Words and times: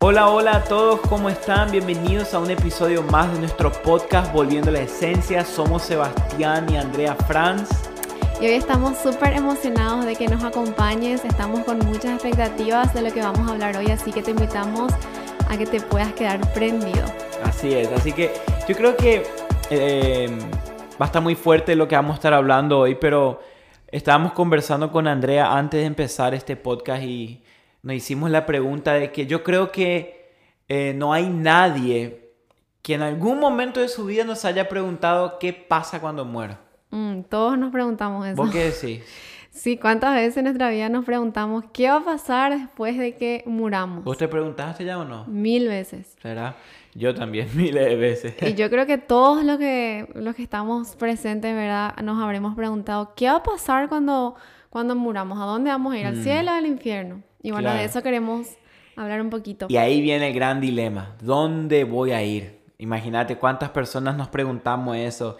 Hola, 0.00 0.30
hola 0.30 0.58
a 0.58 0.62
todos, 0.62 1.00
¿cómo 1.08 1.28
están? 1.28 1.72
Bienvenidos 1.72 2.32
a 2.32 2.38
un 2.38 2.52
episodio 2.52 3.02
más 3.02 3.32
de 3.32 3.40
nuestro 3.40 3.72
podcast 3.72 4.32
Volviendo 4.32 4.70
a 4.70 4.74
la 4.74 4.82
Esencia. 4.82 5.44
Somos 5.44 5.82
Sebastián 5.82 6.72
y 6.72 6.76
Andrea 6.76 7.16
Franz. 7.16 7.68
Y 8.40 8.46
hoy 8.46 8.52
estamos 8.52 8.96
súper 8.98 9.32
emocionados 9.32 10.04
de 10.04 10.14
que 10.14 10.28
nos 10.28 10.44
acompañes, 10.44 11.24
estamos 11.24 11.64
con 11.64 11.80
muchas 11.80 12.12
expectativas 12.12 12.94
de 12.94 13.02
lo 13.02 13.12
que 13.12 13.20
vamos 13.22 13.48
a 13.48 13.54
hablar 13.54 13.76
hoy, 13.76 13.90
así 13.90 14.12
que 14.12 14.22
te 14.22 14.30
invitamos 14.30 14.92
a 15.48 15.58
que 15.58 15.66
te 15.66 15.80
puedas 15.80 16.12
quedar 16.12 16.40
prendido. 16.52 17.04
Así 17.42 17.74
es, 17.74 17.90
así 17.90 18.12
que 18.12 18.32
yo 18.68 18.76
creo 18.76 18.96
que 18.96 19.26
eh, 19.68 20.28
va 20.92 21.06
a 21.06 21.06
estar 21.06 21.20
muy 21.20 21.34
fuerte 21.34 21.74
lo 21.74 21.88
que 21.88 21.96
vamos 21.96 22.12
a 22.12 22.14
estar 22.14 22.34
hablando 22.34 22.78
hoy, 22.78 22.94
pero 22.94 23.40
estábamos 23.88 24.30
conversando 24.32 24.92
con 24.92 25.08
Andrea 25.08 25.52
antes 25.58 25.80
de 25.80 25.86
empezar 25.86 26.34
este 26.34 26.54
podcast 26.54 27.02
y 27.02 27.42
nos 27.82 27.94
hicimos 27.96 28.30
la 28.30 28.46
pregunta 28.46 28.94
de 28.94 29.12
que 29.12 29.26
yo 29.26 29.42
creo 29.44 29.70
que 29.72 30.32
eh, 30.68 30.92
no 30.96 31.12
hay 31.12 31.28
nadie 31.28 32.30
que 32.82 32.94
en 32.94 33.02
algún 33.02 33.38
momento 33.40 33.80
de 33.80 33.88
su 33.88 34.04
vida 34.06 34.24
nos 34.24 34.44
haya 34.44 34.68
preguntado 34.68 35.38
qué 35.38 35.52
pasa 35.52 36.00
cuando 36.00 36.24
muera. 36.24 36.60
Mm, 36.90 37.22
todos 37.22 37.58
nos 37.58 37.70
preguntamos 37.72 38.26
eso. 38.26 38.36
¿Vos 38.36 38.50
qué 38.50 38.64
decís? 38.70 39.02
Sí, 39.50 39.76
¿cuántas 39.76 40.14
veces 40.14 40.36
en 40.38 40.44
nuestra 40.44 40.70
vida 40.70 40.88
nos 40.88 41.04
preguntamos 41.04 41.64
qué 41.72 41.88
va 41.88 41.96
a 41.96 42.04
pasar 42.04 42.56
después 42.56 42.96
de 42.96 43.16
que 43.16 43.42
muramos? 43.46 44.04
¿Vos 44.04 44.16
te 44.18 44.28
preguntaste 44.28 44.84
ya 44.84 44.98
o 44.98 45.04
no? 45.04 45.24
Mil 45.26 45.66
veces. 45.68 46.16
¿Será? 46.22 46.54
Yo 46.94 47.14
también, 47.14 47.48
miles 47.54 47.84
de 47.84 47.96
veces. 47.96 48.34
Y 48.42 48.54
yo 48.54 48.70
creo 48.70 48.86
que 48.86 48.98
todos 48.98 49.44
los 49.44 49.58
que, 49.58 50.08
los 50.14 50.34
que 50.34 50.42
estamos 50.42 50.94
presentes, 50.96 51.54
¿verdad? 51.54 51.96
Nos 52.02 52.22
habremos 52.22 52.54
preguntado, 52.54 53.14
¿qué 53.16 53.26
va 53.26 53.36
a 53.36 53.42
pasar 53.42 53.88
cuando, 53.88 54.36
cuando 54.70 54.94
muramos? 54.94 55.38
¿A 55.40 55.44
dónde 55.44 55.70
vamos 55.70 55.92
a 55.94 55.98
ir? 55.98 56.06
¿Al 56.06 56.16
Mm. 56.16 56.22
cielo 56.22 56.52
o 56.52 56.54
al 56.54 56.66
infierno? 56.66 57.22
Y 57.42 57.50
bueno, 57.50 57.66
Claro. 57.66 57.78
de 57.80 57.84
eso 57.86 58.02
queremos 58.02 58.48
hablar 58.96 59.20
un 59.20 59.30
poquito. 59.30 59.66
Y 59.68 59.76
ahí 59.76 60.00
viene 60.00 60.28
el 60.28 60.34
gran 60.34 60.60
dilema. 60.60 61.16
¿Dónde 61.20 61.84
voy 61.84 62.12
a 62.12 62.22
ir? 62.22 62.58
Imagínate 62.78 63.36
cuántas 63.36 63.70
personas 63.70 64.16
nos 64.16 64.28
preguntamos 64.28 64.96
eso. 64.96 65.36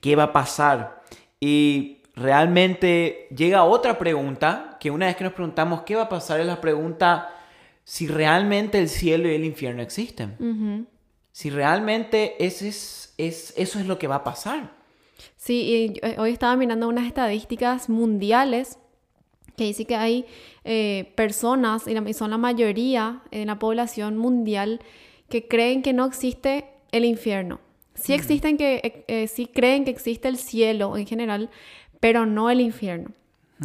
¿Qué 0.00 0.14
va 0.16 0.24
a 0.24 0.32
pasar? 0.32 1.02
Y 1.40 1.98
realmente 2.14 3.28
llega 3.36 3.64
otra 3.64 3.98
pregunta, 3.98 4.76
que 4.80 4.90
una 4.90 5.06
vez 5.06 5.16
que 5.16 5.24
nos 5.24 5.32
preguntamos 5.32 5.82
qué 5.82 5.94
va 5.96 6.02
a 6.02 6.08
pasar 6.08 6.40
es 6.40 6.46
la 6.46 6.60
pregunta 6.60 7.30
si 7.84 8.06
realmente 8.08 8.78
el 8.78 8.88
cielo 8.88 9.28
y 9.28 9.34
el 9.34 9.44
infierno 9.44 9.82
existen. 9.82 10.36
Ujú. 10.40 10.86
Si 11.32 11.50
realmente 11.50 12.34
ese 12.44 12.68
es, 12.68 13.14
es, 13.18 13.54
eso 13.56 13.78
es 13.78 13.86
lo 13.86 13.98
que 13.98 14.06
va 14.08 14.16
a 14.16 14.24
pasar. 14.24 14.70
Sí, 15.36 15.62
y 15.62 16.00
yo- 16.00 16.22
hoy 16.22 16.32
estaba 16.32 16.56
mirando 16.56 16.88
unas 16.88 17.06
estadísticas 17.06 17.88
mundiales 17.88 18.78
que 19.56 19.64
dice 19.64 19.84
que 19.84 19.96
hay 19.96 20.24
eh, 20.64 21.12
personas, 21.14 21.86
y 21.86 21.94
la- 21.94 22.08
y 22.08 22.12
son 22.12 22.30
la 22.30 22.38
mayoría 22.38 23.22
en 23.30 23.46
la 23.46 23.58
población 23.58 24.16
mundial, 24.16 24.80
que 25.28 25.46
creen 25.48 25.82
que 25.82 25.92
no 25.92 26.04
existe 26.04 26.64
el 26.92 27.04
infierno. 27.04 27.60
Sí 27.94 28.12
existen 28.12 28.56
que, 28.58 28.76
eh, 28.84 29.04
eh, 29.08 29.26
sí 29.28 29.46
creen 29.46 29.84
que 29.84 29.90
existe 29.90 30.28
el 30.28 30.36
cielo 30.36 30.96
en 30.96 31.06
general, 31.06 31.50
pero 32.00 32.26
no 32.26 32.50
el 32.50 32.60
infierno. 32.60 33.10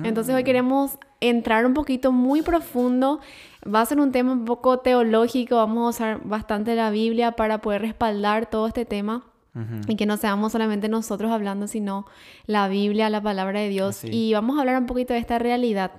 Entonces 0.06 0.34
hoy 0.34 0.44
queremos 0.46 0.98
entrar 1.20 1.66
un 1.66 1.74
poquito 1.74 2.14
muy 2.14 2.42
profundo. 2.42 3.20
Va 3.68 3.82
a 3.82 3.86
ser 3.86 4.00
un 4.00 4.12
tema 4.14 4.32
un 4.32 4.46
poco 4.46 4.78
teológico, 4.80 5.58
vamos 5.58 5.86
a 5.86 5.90
usar 5.90 6.22
bastante 6.24 6.76
la 6.76 6.92
Biblia 6.92 7.34
para 7.34 7.60
poder 7.60 7.82
respaldar 7.82 8.50
todo 8.50 8.68
este 8.68 8.86
tema. 8.86 9.26
Y 9.88 9.98
que 9.98 10.06
no 10.06 10.16
seamos 10.16 10.54
solamente 10.54 10.88
nosotros 10.88 11.30
hablando, 11.30 11.68
sino 11.68 12.06
la 12.46 12.70
Biblia, 12.70 13.10
la 13.10 13.22
palabra 13.22 13.60
de 13.60 13.70
Dios. 13.70 13.98
Así. 13.98 14.10
Y 14.10 14.34
vamos 14.34 14.58
a 14.58 14.62
hablar 14.62 14.78
un 14.78 14.86
poquito 14.86 15.14
de 15.14 15.20
esta 15.20 15.40
realidad. 15.40 15.92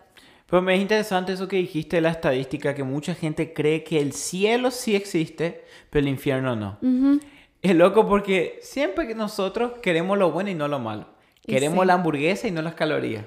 Pero 0.46 0.62
me 0.62 0.74
es 0.74 0.80
interesante 0.80 1.32
eso 1.32 1.48
que 1.48 1.56
dijiste 1.56 1.96
de 1.96 2.02
la 2.02 2.10
estadística, 2.10 2.74
que 2.74 2.82
mucha 2.82 3.14
gente 3.14 3.52
cree 3.52 3.84
que 3.84 4.00
el 4.00 4.12
cielo 4.12 4.70
sí 4.70 4.94
existe, 4.94 5.64
pero 5.90 6.04
el 6.04 6.08
infierno 6.08 6.56
no. 6.56 6.78
Ujú. 6.82 7.20
Es 7.62 7.74
loco 7.76 8.08
porque 8.08 8.58
siempre 8.60 9.06
que 9.06 9.14
nosotros 9.14 9.72
queremos 9.82 10.18
lo 10.18 10.30
bueno 10.30 10.50
y 10.50 10.54
no 10.54 10.68
lo 10.68 10.78
malo. 10.78 11.06
Queremos 11.46 11.80
sí. 11.80 11.86
la 11.86 11.94
hamburguesa 11.94 12.48
y 12.48 12.50
no 12.50 12.60
las 12.60 12.74
calorías. 12.74 13.24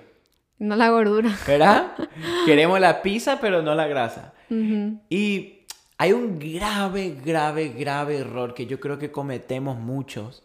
No 0.60 0.76
la 0.76 0.90
gordura. 0.90 1.36
¿Verdad? 1.48 1.94
queremos 2.46 2.80
la 2.80 3.02
pizza 3.02 3.40
pero 3.40 3.62
no 3.62 3.76
la 3.76 3.88
grasa. 3.88 4.34
Ujú. 4.50 5.00
Y 5.10 5.55
hay 5.98 6.12
un 6.12 6.40
grave, 6.40 7.18
grave, 7.24 7.70
grave 7.70 8.18
error 8.18 8.54
que 8.54 8.66
yo 8.66 8.80
creo 8.80 9.00
que 9.00 9.12
cometemos 9.12 9.78
muchos, 9.78 10.44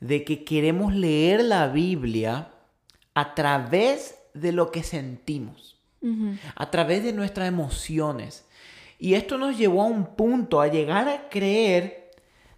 de 0.00 0.24
que 0.24 0.44
queremos 0.44 0.94
leer 0.94 1.44
la 1.44 1.68
Biblia 1.68 2.50
a 3.14 3.34
través 3.34 4.18
de 4.34 4.52
lo 4.52 4.70
que 4.70 4.82
sentimos, 4.82 5.76
a 6.56 6.70
través 6.70 7.04
de 7.04 7.12
nuestras 7.12 7.48
emociones. 7.48 8.44
Y 8.98 9.14
esto 9.14 9.38
nos 9.38 9.56
llevó 9.56 9.82
a 9.82 9.86
un 9.86 10.16
punto, 10.16 10.60
a 10.60 10.68
llegar 10.68 11.08
a 11.08 11.28
creer 11.28 12.10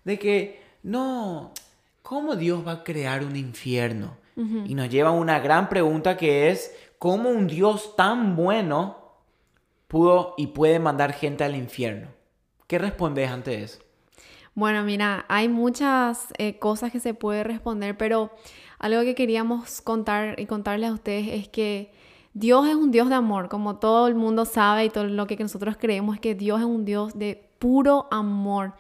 de 0.05 0.19
que, 0.19 0.63
no, 0.83 1.53
¿cómo 2.03 2.37
Dios 2.37 2.67
va 2.67 2.73
a 2.73 2.85
crear 2.85 3.25
un 3.25 3.37
infierno? 3.37 4.17
Y 4.37 4.75
nos 4.75 4.91
lleva 4.91 5.11
a 5.11 5.13
una 5.13 5.39
gran 5.39 5.69
pregunta 5.69 6.17
que 6.17 6.51
es, 6.51 6.75
¿cómo 6.99 7.29
un 7.31 7.47
Dios 7.47 7.95
tan 7.95 8.35
bueno 8.35 8.97
pudo 9.87 10.35
y 10.37 10.49
puede 10.49 10.81
mandar 10.81 11.13
gente 11.13 11.45
al 11.45 11.55
infierno? 11.55 12.09
¿Qué 12.75 12.79
respondes 12.81 13.31
ante 13.31 13.63
eso? 13.63 13.79
Bueno, 14.57 14.83
mira, 14.83 15.27
hay 15.29 15.49
muchas 15.49 16.27
eh, 16.39 16.59
cosas 16.59 16.91
que 16.91 16.99
se 16.99 17.15
puede 17.15 17.45
responder, 17.45 17.97
pero 17.97 18.33
algo 18.81 19.03
que 19.03 19.15
queríamos 19.15 19.81
contar 19.81 20.41
y 20.41 20.47
contarles 20.47 20.91
a 20.91 20.95
ustedes 20.95 21.29
es 21.29 21.49
que 21.49 21.93
Dios 22.33 22.67
es 22.67 22.75
un 22.75 22.91
Dios 22.91 23.09
de 23.11 23.15
amor, 23.15 23.49
como 23.49 23.77
todo 23.77 24.09
el 24.09 24.17
mundo 24.17 24.45
sabe 24.45 24.87
y 24.87 24.91
todo 24.91 25.05
lo 25.05 25.29
que 25.29 25.37
nosotros 25.37 25.77
creemos 25.79 26.17
es 26.17 26.21
que 26.21 26.35
Dios 26.35 26.59
es 26.59 26.67
un 26.67 26.85
Dios 26.85 27.17
de 27.17 27.49
puro 27.61 28.09
amor, 28.11 28.73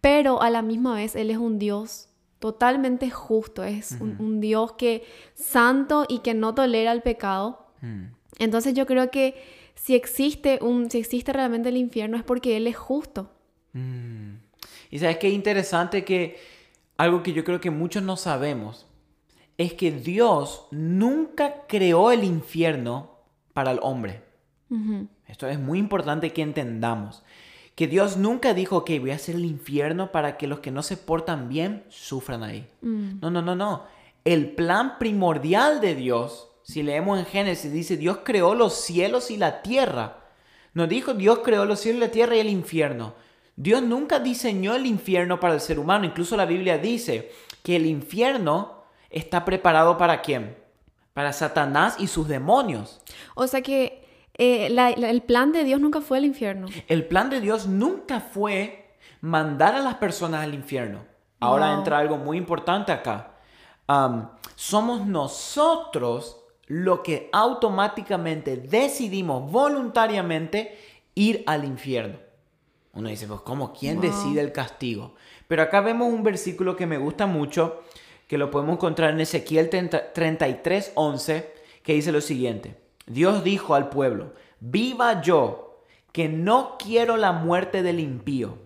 pero 0.00 0.40
a 0.40 0.48
la 0.48 0.62
misma 0.62 0.94
vez 0.94 1.14
Él 1.14 1.30
es 1.30 1.36
un 1.36 1.58
Dios 1.58 2.08
totalmente 2.38 3.10
justo, 3.10 3.62
es 3.62 3.98
un, 4.00 4.16
un 4.18 4.40
Dios 4.40 4.72
que 4.72 5.04
santo 5.34 6.06
y 6.08 6.20
que 6.20 6.32
no 6.32 6.54
tolera 6.54 6.92
el 6.92 7.02
pecado. 7.02 7.66
Entonces 8.38 8.72
yo 8.72 8.86
creo 8.86 9.10
que 9.10 9.34
si 9.82 9.94
existe 9.94 10.58
un, 10.62 10.90
si 10.90 10.98
existe 10.98 11.32
realmente 11.32 11.68
el 11.68 11.76
infierno 11.76 12.16
es 12.16 12.24
porque 12.24 12.56
Él 12.56 12.66
es 12.66 12.76
justo. 12.76 13.30
Y 14.90 14.98
sabes 14.98 15.18
qué 15.18 15.28
interesante 15.30 16.04
que 16.04 16.38
algo 16.96 17.22
que 17.22 17.32
yo 17.32 17.44
creo 17.44 17.60
que 17.60 17.70
muchos 17.70 18.02
no 18.02 18.16
sabemos 18.16 18.86
es 19.56 19.74
que 19.74 19.92
Dios 19.92 20.66
nunca 20.70 21.66
creó 21.68 22.12
el 22.12 22.24
infierno 22.24 23.18
para 23.52 23.72
el 23.72 23.80
hombre. 23.82 24.22
Esto 25.26 25.48
es 25.48 25.58
muy 25.58 25.78
importante 25.78 26.32
que 26.32 26.42
entendamos. 26.42 27.22
Que 27.74 27.86
Dios 27.86 28.16
nunca 28.16 28.54
dijo 28.54 28.84
que 28.84 28.98
voy 28.98 29.12
a 29.12 29.14
hacer 29.14 29.36
el 29.36 29.44
infierno 29.44 30.10
para 30.10 30.36
que 30.36 30.46
los 30.46 30.60
que 30.60 30.70
no 30.70 30.82
se 30.82 30.96
portan 30.96 31.48
bien 31.48 31.84
sufran 31.88 32.42
ahí. 32.42 32.68
Mm. 32.82 33.20
No, 33.20 33.30
no, 33.30 33.40
no, 33.40 33.54
no. 33.54 33.84
El 34.24 34.50
plan 34.50 34.98
primordial 34.98 35.80
de 35.80 35.94
Dios, 35.94 36.47
si 36.68 36.82
leemos 36.82 37.18
en 37.18 37.24
Génesis, 37.24 37.72
dice 37.72 37.96
Dios 37.96 38.18
creó 38.24 38.54
los 38.54 38.74
cielos 38.74 39.30
y 39.30 39.38
la 39.38 39.62
tierra. 39.62 40.18
No 40.74 40.86
dijo 40.86 41.14
Dios 41.14 41.38
creó 41.42 41.64
los 41.64 41.80
cielos 41.80 41.98
y 42.02 42.06
la 42.06 42.10
tierra 42.12 42.36
y 42.36 42.40
el 42.40 42.50
infierno. 42.50 43.14
Dios 43.56 43.82
nunca 43.82 44.20
diseñó 44.20 44.74
el 44.74 44.84
infierno 44.84 45.40
para 45.40 45.54
el 45.54 45.60
ser 45.62 45.78
humano. 45.78 46.04
Incluso 46.04 46.36
la 46.36 46.44
Biblia 46.44 46.76
dice 46.76 47.32
que 47.62 47.76
el 47.76 47.86
infierno 47.86 48.84
está 49.08 49.46
preparado 49.46 49.96
para 49.96 50.20
quién? 50.20 50.56
Para 51.14 51.32
Satanás 51.32 51.96
y 51.98 52.06
sus 52.06 52.28
demonios. 52.28 53.00
O 53.34 53.46
sea 53.46 53.62
que 53.62 54.06
eh, 54.40 54.68
la- 54.70 54.90
la- 54.90 55.08
el 55.10 55.22
plan 55.22 55.50
de 55.52 55.64
Dios 55.64 55.80
nunca 55.80 56.00
fue 56.02 56.18
el 56.18 56.26
infierno. 56.26 56.68
El 56.86 57.06
plan 57.08 57.30
de 57.30 57.40
Dios 57.40 57.66
nunca 57.66 58.20
fue 58.20 58.94
mandar 59.22 59.74
a 59.74 59.80
las 59.80 59.94
personas 59.94 60.44
al 60.44 60.52
infierno. 60.54 61.00
Ahora 61.40 61.70
Wow. 61.70 61.78
entra 61.78 61.98
algo 61.98 62.18
muy 62.18 62.36
importante 62.36 62.92
acá. 62.92 63.32
Somos 64.54 65.06
nosotros 65.06 66.37
lo 66.68 67.02
que 67.02 67.28
automáticamente 67.32 68.56
decidimos 68.56 69.50
voluntariamente 69.50 70.78
ir 71.14 71.42
al 71.46 71.64
infierno. 71.64 72.18
Uno 72.92 73.08
dice, 73.08 73.26
pues 73.26 73.40
¿cómo? 73.40 73.72
¿Quién 73.72 73.96
Wow. 73.96 74.02
decide 74.02 74.40
el 74.40 74.52
castigo? 74.52 75.14
Pero 75.46 75.62
acá 75.62 75.80
vemos 75.80 76.12
un 76.12 76.22
versículo 76.22 76.76
que 76.76 76.86
me 76.86 76.98
gusta 76.98 77.26
mucho, 77.26 77.80
que 78.26 78.38
lo 78.38 78.50
podemos 78.50 78.74
encontrar 78.74 79.10
en 79.10 79.20
Ezequiel 79.20 79.70
30 79.70 80.12
33, 80.12 80.92
11, 80.94 81.52
que 81.82 81.94
dice 81.94 82.12
lo 82.12 82.20
siguiente. 82.20 82.78
Dios 83.06 83.42
dijo 83.42 83.74
al 83.74 83.88
pueblo, 83.88 84.34
viva 84.60 85.22
yo, 85.22 85.82
que 86.12 86.28
no 86.28 86.76
quiero 86.78 87.16
la 87.16 87.32
muerte 87.32 87.82
del 87.82 88.00
impío, 88.00 88.58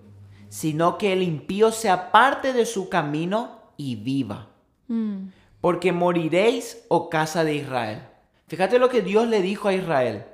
sino 0.48 0.98
que 0.98 1.12
el 1.12 1.22
impío 1.22 1.70
se 1.70 1.90
aparte 1.90 2.52
de 2.52 2.66
su 2.66 2.88
camino 2.88 3.60
y 3.76 3.96
viva. 3.96 4.48
Mm. 4.88 5.28
Porque 5.62 5.92
moriréis, 5.92 6.84
oh 6.88 7.08
casa 7.08 7.44
de 7.44 7.54
Israel. 7.54 8.02
Fíjate 8.48 8.78
lo 8.78 8.90
que 8.90 9.00
Dios 9.00 9.28
le 9.28 9.40
dijo 9.40 9.68
a 9.68 9.72
Israel. 9.72 10.26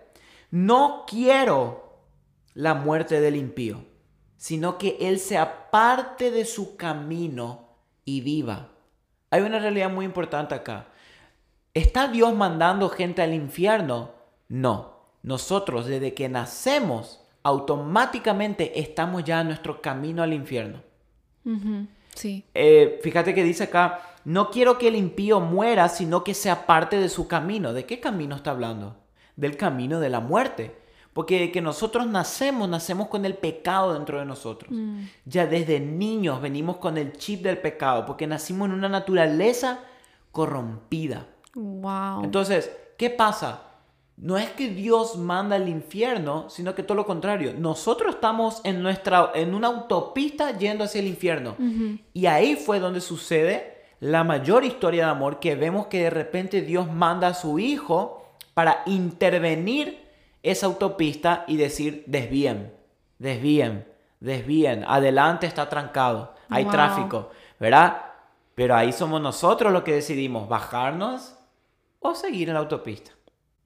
No 0.51 1.05
quiero 1.07 2.03
la 2.55 2.75
muerte 2.75 3.21
del 3.21 3.37
impío, 3.37 3.85
sino 4.37 4.79
que 4.79 4.97
él 5.01 5.21
se 5.21 5.39
aparte 5.39 6.33
de 6.33 6.45
su 6.45 6.77
camino 6.77 7.77
y 8.05 8.23
viva. 8.23 8.71
Hay 9.31 9.43
una 9.43 9.59
realidad 9.59 9.91
muy 9.91 10.07
importante 10.07 10.55
acá. 10.55 10.89
¿Está 11.75 12.09
Dios 12.09 12.35
mandando 12.35 12.89
gente 12.89 13.21
al 13.21 13.35
infierno? 13.35 14.13
No. 14.49 14.99
Nosotros 15.23 15.87
desde 15.87 16.15
que 16.15 16.29
nacemos 16.29 17.23
automáticamente 17.43 18.81
estamos 18.81 19.25
ya 19.25 19.43
en 19.43 19.49
nuestro 19.49 19.83
camino 19.83 20.23
al 20.23 20.33
infierno. 20.33 20.83
Sí. 22.15 22.45
Eh, 22.55 22.99
fíjate 23.03 23.35
que 23.35 23.45
dice 23.45 23.65
acá, 23.65 24.01
no 24.29 24.51
quiero 24.51 24.77
que 24.77 24.89
el 24.89 24.97
impío 24.97 25.41
muera, 25.41 25.89
sino 25.89 26.23
que 26.23 26.35
sea 26.35 26.67
parte 26.67 27.01
de 27.01 27.09
su 27.09 27.29
camino. 27.29 27.73
¿De 27.73 27.87
qué 27.87 27.99
camino 27.99 28.37
está 28.37 28.51
hablando? 28.51 28.95
Del 29.37 29.57
camino 29.57 30.01
de 30.01 30.11
la 30.11 30.21
muerte. 30.21 30.77
Porque 31.15 31.51
que 31.51 31.63
nosotros 31.63 32.07
nacemos, 32.07 32.69
nacemos 32.69 33.09
con 33.09 33.25
el 33.25 33.33
pecado 33.33 33.95
dentro 33.95 34.19
de 34.19 34.27
nosotros. 34.27 34.71
Mm. 34.71 35.05
Ya 35.25 35.47
desde 35.47 35.81
niños 35.81 36.43
venimos 36.43 36.77
con 36.77 36.99
el 36.99 37.15
chip 37.15 37.43
del 37.43 37.57
pecado, 37.57 38.05
porque 38.05 38.27
nacimos 38.27 38.69
en 38.69 38.75
una 38.75 38.91
naturaleza 38.91 39.79
corrompida. 40.31 41.27
Wow. 41.55 42.23
Entonces, 42.23 42.71
¿qué 42.99 43.09
pasa? 43.09 43.63
No 44.19 44.37
es 44.37 44.51
que 44.51 44.69
Dios 44.69 45.17
manda 45.17 45.57
al 45.57 45.71
infierno, 45.71 46.51
sino 46.51 46.75
que 46.75 46.83
todo 46.83 46.97
lo 46.97 47.07
contrario. 47.07 47.55
Nosotros 47.57 48.17
estamos 48.17 48.61
en, 48.65 48.83
nuestra, 48.83 49.31
en 49.35 49.55
una 49.55 49.69
autopista 49.69 50.59
yendo 50.59 50.85
hacia 50.85 51.01
el 51.01 51.07
infierno. 51.07 51.57
Y 52.13 52.27
ahí 52.27 52.57
fue 52.57 52.79
donde 52.79 53.01
sucede 53.01 53.78
la 54.01 54.25
mayor 54.25 54.65
historia 54.65 55.07
de 55.07 55.11
amor 55.11 55.41
que 55.41 55.55
vemos 55.57 55.87
que 55.87 56.03
de 56.05 56.11
repente 56.11 56.63
Dios 56.63 56.91
manda 56.93 57.29
a 57.29 57.35
su 57.35 57.59
Hijo 57.59 58.33
para 58.55 58.83
intervenir 58.87 60.07
esa 60.43 60.67
autopista 60.67 61.45
y 61.49 61.57
decir, 61.57 62.05
desvíen, 62.07 62.73
desvíen, 63.19 63.87
desvíen, 64.21 64.85
adelante 64.87 65.47
está 65.47 65.69
trancado, 65.69 66.35
hay 66.49 66.65
Wow. 66.65 66.73
tráfico, 66.73 67.31
¿verdad? 67.59 68.03
Pero 68.55 68.75
ahí 68.75 68.93
somos 68.93 69.21
nosotros 69.21 69.73
los 69.73 69.83
que 69.83 69.93
decidimos 69.93 70.49
bajarnos 70.49 71.35
o 72.01 72.15
seguir 72.15 72.49
en 72.49 72.55
la 72.55 72.61
autopista. 72.61 73.13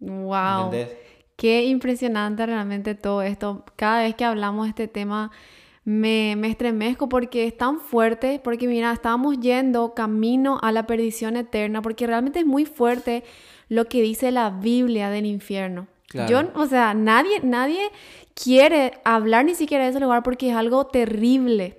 Wow. 0.01 0.65
¿Entendés? 0.67 0.97
Qué 1.37 1.65
impresionante 1.65 2.45
realmente 2.47 2.95
todo 2.95 3.23
esto. 3.23 3.65
Cada 3.77 4.03
vez 4.03 4.15
que 4.15 4.25
hablamos 4.25 4.65
de 4.67 4.71
este 4.71 4.89
tema 4.89 5.31
me, 5.85 6.37
me 6.37 6.49
estremezco 6.49 7.09
porque 7.09 7.47
es 7.47 7.57
tan 7.57 7.81
fuerte, 7.81 8.41
porque 8.43 8.69
mira, 8.69 8.93
estábamos 8.93 9.39
yendo 9.41 9.95
camino 9.95 10.59
a 10.63 10.71
la 10.73 10.87
perdición 10.87 11.37
eterna, 11.37 11.83
porque 11.83 12.07
realmente 12.07 12.39
es 12.41 12.47
muy 12.47 12.65
fuerte 12.67 13.25
lo 13.69 13.87
que 13.87 14.01
dice 14.03 14.31
la 14.31 14.51
Biblia 14.51 15.11
del 15.11 15.27
infierno. 15.27 15.89
Claro. 16.09 16.29
Yo, 16.53 16.61
o 16.61 16.67
sea, 16.67 16.93
nadie, 16.93 17.41
nadie 17.43 17.81
quiere 18.35 18.93
hablar 19.03 19.47
ni 19.47 19.55
siquiera 19.55 19.85
de 19.85 19.91
ese 19.91 20.01
lugar 20.01 20.23
porque 20.23 20.51
es 20.51 20.55
algo 20.57 20.87
terrible. 20.87 21.79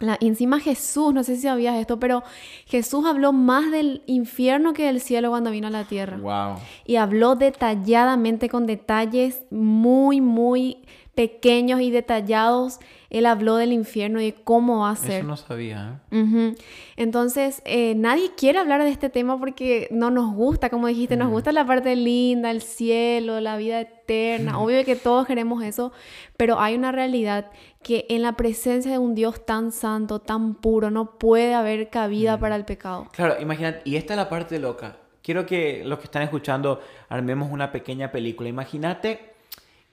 La- 0.00 0.18
encima 0.20 0.58
Jesús, 0.58 1.14
no 1.14 1.22
sé 1.22 1.36
si 1.36 1.42
sabías 1.42 1.76
esto, 1.76 2.00
pero 2.00 2.24
Jesús 2.66 3.06
habló 3.06 3.32
más 3.32 3.70
del 3.70 4.02
infierno 4.06 4.72
que 4.72 4.86
del 4.86 5.00
cielo 5.00 5.30
cuando 5.30 5.52
vino 5.52 5.68
a 5.68 5.70
la 5.70 5.84
tierra 5.84 6.16
Wow. 6.18 6.56
y 6.84 6.96
habló 6.96 7.36
detalladamente 7.36 8.48
con 8.48 8.66
detalles 8.66 9.44
muy, 9.50 10.20
muy 10.20 10.78
pequeños 11.14 11.80
y 11.80 11.90
detallados. 11.92 12.80
Él 13.10 13.26
habló 13.26 13.56
del 13.56 13.72
infierno 13.72 14.20
y 14.20 14.26
de 14.26 14.34
cómo 14.34 14.80
va 14.80 14.90
a 14.90 14.96
ser. 14.96 15.18
Eso 15.18 15.26
no 15.26 15.36
sabía, 15.36 16.00
¿eh? 16.12 16.54
Entonces, 16.96 17.60
eh, 17.64 17.94
nadie 17.96 18.30
quiere 18.36 18.60
hablar 18.60 18.82
de 18.84 18.90
este 18.90 19.10
tema 19.10 19.38
porque 19.38 19.88
no 19.90 20.10
nos 20.10 20.32
gusta, 20.32 20.70
como 20.70 20.86
dijiste, 20.86 21.16
nos 21.16 21.30
gusta 21.30 21.50
la 21.50 21.66
parte 21.66 21.96
linda, 21.96 22.52
el 22.52 22.62
cielo, 22.62 23.40
la 23.40 23.56
vida 23.56 23.80
eterna. 23.80 24.60
Obvio 24.60 24.84
que 24.84 24.94
todos 24.94 25.26
queremos 25.26 25.64
eso, 25.64 25.92
pero 26.36 26.60
hay 26.60 26.76
una 26.76 26.92
realidad 26.92 27.50
que 27.82 28.06
en 28.08 28.22
la 28.22 28.34
presencia 28.34 28.92
de 28.92 28.98
un 28.98 29.16
Dios 29.16 29.44
tan 29.44 29.72
santo, 29.72 30.20
tan 30.20 30.54
puro, 30.54 30.90
no 30.90 31.18
puede 31.18 31.54
haber 31.54 31.90
cabida 31.90 32.38
para 32.38 32.54
el 32.54 32.64
pecado. 32.64 33.08
Claro, 33.12 33.40
imagínate, 33.40 33.82
y 33.84 33.96
esta 33.96 34.12
es 34.12 34.18
la 34.18 34.28
parte 34.28 34.58
loca. 34.60 34.98
Quiero 35.22 35.46
que 35.46 35.82
los 35.84 35.98
que 35.98 36.04
están 36.04 36.22
escuchando 36.22 36.80
armemos 37.08 37.50
una 37.50 37.72
pequeña 37.72 38.10
película. 38.12 38.48
Imagínate 38.48 39.32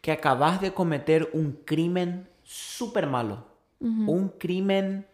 que 0.02 0.12
acabas 0.12 0.62
de 0.62 0.72
cometer 0.72 1.30
un 1.34 1.60
crimen 1.66 2.28
súper 2.47 3.07
malo. 3.07 3.45
Un 3.79 4.29
crimen 4.29 5.05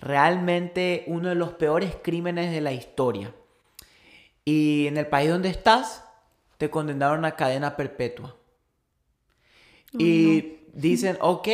realmente 0.00 1.04
uno 1.06 1.28
de 1.28 1.36
los 1.36 1.52
peores 1.52 1.96
crímenes 2.02 2.50
de 2.50 2.60
la 2.60 2.72
historia. 2.72 3.32
Y 4.44 4.86
en 4.86 4.96
el 4.96 5.06
país 5.06 5.30
donde 5.30 5.50
estás, 5.50 6.04
te 6.56 6.70
condenaron 6.70 7.24
a 7.24 7.36
cadena 7.36 7.76
perpetua. 7.76 8.34
y 9.92 10.58
dicen, 10.72 11.16
ok, 11.20 11.48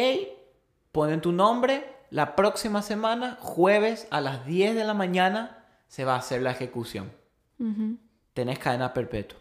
ponen 0.92 1.20
tu 1.20 1.32
nombre, 1.32 1.84
la 2.10 2.36
próxima 2.36 2.82
semana, 2.82 3.36
jueves 3.40 4.06
a 4.10 4.20
las 4.20 4.46
10 4.46 4.74
de 4.74 4.84
la 4.84 4.94
mañana, 4.94 5.66
se 5.88 6.04
va 6.04 6.14
a 6.14 6.18
hacer 6.18 6.42
la 6.42 6.52
ejecución. 6.52 7.12
Ujú. 7.58 7.98
Tenés 8.32 8.58
cadena 8.58 8.94
perpetua. 8.94 9.38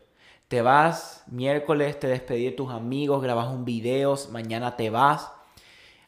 Te 0.47 0.61
vas 0.61 1.23
miércoles, 1.27 1.99
te 1.99 2.07
despedí 2.07 2.45
de 2.45 2.51
tus 2.51 2.71
amigos, 2.71 3.23
grabas 3.23 3.47
un 3.47 3.65
video, 3.65 4.15
mañana 4.31 4.75
te 4.75 4.89
vas. 4.89 5.31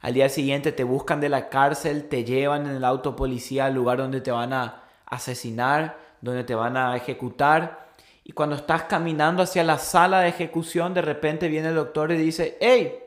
Al 0.06 0.14
día 0.14 0.30
siguiente 0.30 0.72
te 0.72 0.84
buscan 0.84 1.20
de 1.20 1.30
la 1.30 1.50
cárcel, 1.50 2.08
te 2.08 2.24
llevan 2.24 2.68
en 2.68 2.76
el 2.76 2.86
auto 2.86 3.16
policía 3.16 3.66
al 3.66 3.74
lugar 3.74 3.98
donde 3.98 4.22
te 4.22 4.30
van 4.30 4.54
a 4.54 4.84
asesinar, 5.08 5.98
donde 6.22 6.44
te 6.44 6.54
van 6.54 6.78
a 6.78 6.96
ejecutar. 6.96 7.90
Y 8.24 8.34
cuando 8.34 8.56
estás 8.56 8.84
caminando 8.84 9.42
hacia 9.42 9.64
la 9.64 9.80
sala 9.80 10.20
de 10.20 10.28
ejecución, 10.28 10.94
de 10.94 11.02
repente 11.02 11.48
viene 11.48 11.70
el 11.70 11.74
doctor 11.74 12.12
y 12.12 12.18
dice, 12.18 12.56
hey, 12.62 13.00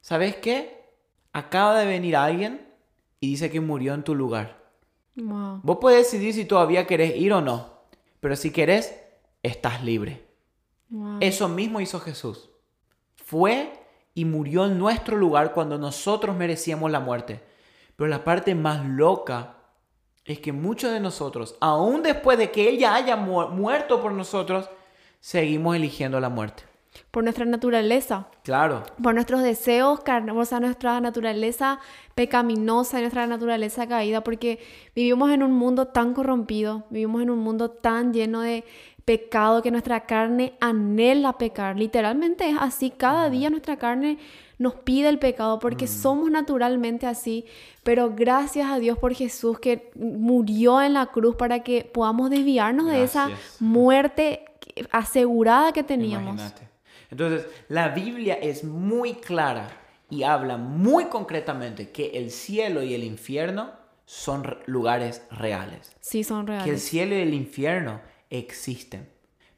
¿sabes 0.00 0.36
qué? 0.36 0.82
Acaba 1.34 1.78
de 1.78 1.84
venir 1.84 2.16
alguien 2.16 2.66
y 3.20 3.28
dice 3.32 3.50
que 3.50 3.60
murió 3.60 3.92
en 3.92 4.02
tu 4.02 4.14
lugar. 4.14 4.64
Wow. 5.14 5.60
Vos 5.62 5.76
puedes 5.78 6.10
decidir 6.10 6.32
si 6.32 6.46
todavía 6.46 6.86
querés 6.86 7.16
ir 7.16 7.34
o 7.34 7.42
no, 7.42 7.82
pero 8.20 8.34
si 8.34 8.50
querés, 8.50 8.98
estás 9.42 9.84
libre. 9.84 10.26
Wow. 10.88 11.18
Eso 11.20 11.50
mismo 11.50 11.82
hizo 11.82 12.00
Jesús. 12.00 12.48
Fue 13.14 13.77
y 14.18 14.24
murió 14.24 14.64
en 14.66 14.78
nuestro 14.78 15.16
lugar 15.16 15.52
cuando 15.52 15.78
nosotros 15.78 16.34
merecíamos 16.36 16.90
la 16.90 16.98
muerte. 16.98 17.40
Pero 17.94 18.08
la 18.08 18.24
parte 18.24 18.54
más 18.54 18.84
loca 18.84 19.54
es 20.24 20.40
que 20.40 20.52
muchos 20.52 20.90
de 20.92 20.98
nosotros, 20.98 21.56
aún 21.60 22.02
después 22.02 22.36
de 22.36 22.50
que 22.50 22.68
Él 22.68 22.78
ya 22.78 22.96
haya 22.96 23.14
mu- 23.16 23.48
muerto 23.48 24.02
por 24.02 24.10
nosotros, 24.12 24.68
seguimos 25.20 25.76
eligiendo 25.76 26.18
la 26.18 26.28
muerte. 26.28 26.64
Por 27.12 27.22
nuestra 27.22 27.44
naturaleza. 27.44 28.26
Claro, 28.42 28.82
por 29.00 29.14
nuestros 29.14 29.42
deseos, 29.42 30.00
o 30.00 30.44
sea, 30.44 30.58
nuestra 30.60 31.00
naturaleza 31.00 31.78
pecaminosa, 32.16 32.98
nuestra 32.98 33.26
naturaleza 33.28 33.86
caída, 33.86 34.24
porque 34.24 34.58
vivimos 34.96 35.30
en 35.30 35.44
un 35.44 35.52
mundo 35.52 35.86
tan 35.86 36.12
corrompido, 36.12 36.84
vivimos 36.90 37.22
en 37.22 37.30
un 37.30 37.38
mundo 37.38 37.70
tan 37.70 38.12
lleno 38.12 38.40
de 38.40 38.64
pecado 39.08 39.62
que 39.62 39.70
nuestra 39.70 40.00
carne 40.04 40.52
anhela 40.60 41.38
pecar. 41.38 41.78
Literalmente 41.78 42.46
es 42.50 42.56
así, 42.60 42.90
cada 42.90 43.30
día 43.30 43.48
nuestra 43.48 43.76
carne 43.78 44.18
nos 44.58 44.74
pide 44.74 45.08
el 45.08 45.18
pecado 45.18 45.58
porque 45.58 45.86
somos 45.86 46.30
naturalmente 46.30 47.06
así, 47.06 47.46
pero 47.84 48.12
gracias 48.14 48.68
a 48.70 48.78
Dios 48.78 48.98
por 48.98 49.14
Jesús 49.14 49.58
que 49.60 49.90
murió 49.94 50.82
en 50.82 50.92
la 50.92 51.06
cruz 51.06 51.36
para 51.36 51.60
que 51.60 51.84
podamos 51.84 52.28
desviarnos 52.28 52.86
de 52.90 53.02
esa 53.02 53.30
muerte 53.60 54.44
asegurada 54.90 55.72
que 55.72 55.82
teníamos. 55.82 56.34
imagínate. 56.34 56.68
Entonces, 57.10 57.46
la 57.68 57.88
Biblia 57.88 58.34
es 58.34 58.62
muy 58.64 59.14
clara 59.14 59.68
y 60.10 60.22
habla 60.24 60.58
muy 60.58 61.06
concretamente 61.06 61.88
que 61.90 62.10
el 62.14 62.30
cielo 62.30 62.82
y 62.82 62.92
el 62.92 63.04
infierno 63.04 63.70
son 64.04 64.44
re- 64.44 64.58
lugares 64.66 65.22
reales. 65.30 65.92
Sí, 66.00 66.24
son 66.24 66.44
que 66.46 66.52
el 66.52 66.58
reales. 66.64 66.82
cielo 66.84 67.14
y 67.16 67.20
el 67.20 67.32
infierno 67.32 68.00
existen. 68.30 69.08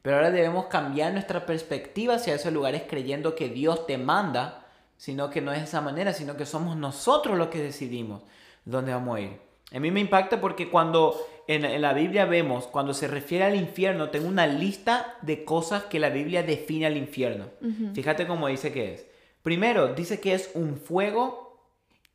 Pero 0.01 0.17
ahora 0.17 0.31
debemos 0.31 0.65
cambiar 0.65 1.13
nuestra 1.13 1.45
perspectiva 1.45 2.15
hacia 2.15 2.35
esos 2.35 2.51
lugares 2.51 2.83
creyendo 2.89 3.35
que 3.35 3.49
Dios 3.49 3.85
te 3.85 3.97
manda, 3.97 4.65
sino 4.97 5.29
que 5.29 5.41
no 5.41 5.51
es 5.51 5.59
de 5.59 5.65
esa 5.65 5.81
manera, 5.81 6.13
sino 6.13 6.35
que 6.37 6.45
somos 6.45 6.75
nosotros 6.75 7.37
los 7.37 7.47
que 7.47 7.61
decidimos 7.61 8.23
dónde 8.65 8.93
vamos 8.93 9.17
a 9.17 9.21
ir. 9.21 9.39
A 9.73 9.79
mí 9.79 9.91
me 9.91 9.99
impacta 9.99 10.41
porque 10.41 10.69
cuando 10.69 11.15
en, 11.47 11.65
en 11.65 11.81
la 11.81 11.93
Biblia 11.93 12.25
vemos, 12.25 12.67
cuando 12.67 12.93
se 12.93 13.07
refiere 13.07 13.45
al 13.45 13.55
infierno, 13.55 14.09
tengo 14.09 14.27
una 14.27 14.47
lista 14.47 15.15
de 15.21 15.45
cosas 15.45 15.83
que 15.83 15.99
la 15.99 16.09
Biblia 16.09 16.43
define 16.43 16.87
al 16.87 16.97
infierno. 16.97 17.45
Fíjate 17.93 18.27
cómo 18.27 18.47
dice 18.47 18.71
que 18.71 18.93
es. 18.93 19.05
Primero, 19.43 19.93
dice 19.93 20.19
que 20.19 20.33
es 20.33 20.51
un 20.55 20.77
fuego 20.77 21.65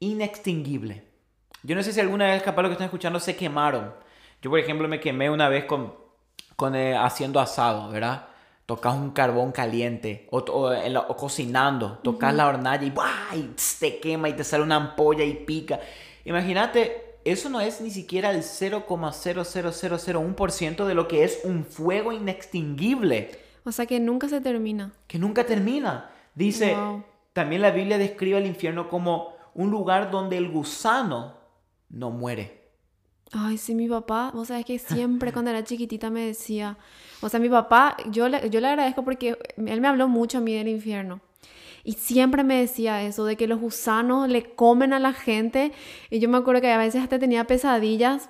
inextinguible. 0.01 1.05
Yo 1.63 1.75
no 1.75 1.83
sé 1.83 1.93
si 1.93 2.01
alguna 2.01 2.27
vez, 2.27 2.43
capaz 2.43 2.63
lo 2.63 2.69
que 2.69 2.75
están 2.75 2.87
escuchando, 2.87 3.19
se 3.19 3.37
quemaron. 3.37 3.93
Yo, 4.43 4.51
por 4.51 4.61
ejemplo, 4.61 4.87
me 4.87 5.01
quemé 5.01 5.31
una 5.31 5.49
vez 5.49 5.65
con, 5.65 5.95
con 6.57 6.75
eh, 6.75 6.97
haciendo 6.97 7.39
asado, 7.41 7.91
¿verdad? 7.91 8.27
Tocas 8.67 8.95
un 8.97 9.11
carbón 9.11 9.53
caliente 9.53 10.27
o, 10.31 10.39
o 10.39 11.17
cocinando, 11.17 11.99
tocas 12.03 12.35
la 12.35 12.49
hornalla 12.49 12.85
y, 12.85 12.91
¡buah! 12.91 13.37
y 13.37 13.55
te 13.79 14.01
quema 14.01 14.29
y 14.29 14.33
te 14.33 14.43
sale 14.43 14.65
una 14.65 14.75
ampolla 14.77 15.23
y 15.25 15.35
pica. 15.35 15.79
Imagínate, 16.25 17.19
eso 17.25 17.49
no 17.49 17.61
es 17.61 17.81
ni 17.81 17.91
siquiera 17.91 18.31
el 18.33 18.43
0,00001% 18.43 20.85
de 20.85 20.95
lo 20.95 21.09
que 21.09 21.25
es 21.25 21.41
un 21.45 21.65
fuego 21.65 22.13
inextinguible 22.13 23.31
O 23.65 23.73
sea 23.73 23.87
que 23.87 24.01
nunca 24.01 24.29
se 24.29 24.41
termina. 24.41 24.93
que 25.07 25.19
nunca 25.19 25.45
termina. 25.45 26.11
Dice, 26.35 26.75
Wow. 26.75 27.05
también 27.33 27.63
la 27.63 27.71
Biblia 27.71 27.99
describe 27.99 28.39
el 28.39 28.47
infierno 28.47 28.89
como 28.89 29.35
un 29.55 29.71
lugar 29.71 30.11
donde 30.11 30.37
el 30.37 30.51
gusano 30.51 31.35
no 31.89 32.11
muere. 32.11 32.66
Ay, 33.33 33.59
sí, 33.59 33.75
mi 33.75 33.89
papá, 33.89 34.31
vos 34.35 34.49
sabés 34.49 34.65
que 34.65 34.79
siempre 34.79 35.33
cuando 35.33 35.51
era 35.51 35.65
chiquitita 35.65 36.11
me 36.11 36.27
decía, 36.27 36.77
o 37.21 37.29
sea, 37.29 37.41
mi 37.41 37.49
papá, 37.49 37.97
yo 38.11 38.29
le, 38.29 38.49
yo 38.51 38.61
le 38.61 38.69
agradezco 38.69 39.05
porque 39.05 39.39
él 39.57 39.81
me 39.81 39.89
habló 39.89 40.09
mucho 40.09 40.39
a 40.39 40.41
mí 40.41 40.55
del 40.55 40.69
infierno. 40.69 41.21
Y 41.87 41.93
siempre 41.93 42.43
me 42.43 42.59
decía 42.59 43.03
eso, 43.03 43.25
de 43.25 43.37
que 43.37 43.47
los 43.47 43.61
gusanos 43.61 44.29
le 44.29 44.43
comen 44.55 44.93
a 44.93 44.99
la 44.99 45.13
gente. 45.13 45.71
Y 46.11 46.19
yo 46.19 46.29
me 46.29 46.37
acuerdo 46.39 46.61
que 46.61 46.73
a 46.73 46.79
veces 46.79 47.01
hasta 47.01 47.21
tenía 47.21 47.45
pesadillas. 47.45 48.29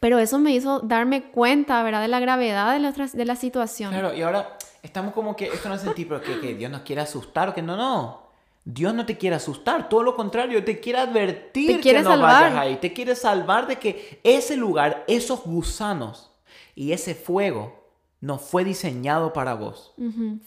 Pero 0.00 0.18
eso 0.18 0.40
me 0.40 0.52
hizo 0.52 0.80
darme 0.80 1.30
cuenta, 1.30 1.80
¿verdad? 1.84 2.02
De 2.02 2.08
la 2.08 2.18
gravedad 2.18 2.72
de 2.72 2.80
la, 2.80 2.90
de 2.90 3.24
la 3.24 3.36
situación. 3.36 3.90
Claro, 3.92 4.12
y 4.12 4.22
ahora 4.22 4.58
estamos 4.82 5.14
como 5.14 5.36
que 5.36 5.46
esto 5.46 5.68
no 5.68 5.76
es 5.76 5.82
sentir, 5.82 6.08
pero 6.08 6.20
que, 6.20 6.40
que 6.40 6.54
Dios 6.54 6.68
nos 6.68 6.80
quiere 6.80 7.02
asustar 7.02 7.54
que 7.54 7.62
no, 7.62 7.76
no. 7.76 8.23
Dios 8.64 8.94
no 8.94 9.04
te 9.04 9.18
quiere 9.18 9.36
asustar, 9.36 9.88
todo 9.88 10.02
lo 10.02 10.16
contrario, 10.16 10.64
te 10.64 10.80
quiere 10.80 11.00
advertir 11.00 11.80
quiere 11.80 11.98
que 11.98 12.04
no 12.04 12.10
salvar. 12.10 12.44
vayas 12.44 12.58
ahí, 12.58 12.76
te 12.76 12.92
quiere 12.92 13.14
salvar 13.14 13.66
de 13.66 13.76
que 13.76 14.20
ese 14.24 14.56
lugar, 14.56 15.04
esos 15.06 15.44
gusanos 15.44 16.32
y 16.74 16.92
ese 16.92 17.14
fuego 17.14 17.83
no 18.24 18.38
fue 18.38 18.64
diseñado 18.64 19.34
para 19.34 19.52
vos. 19.52 19.92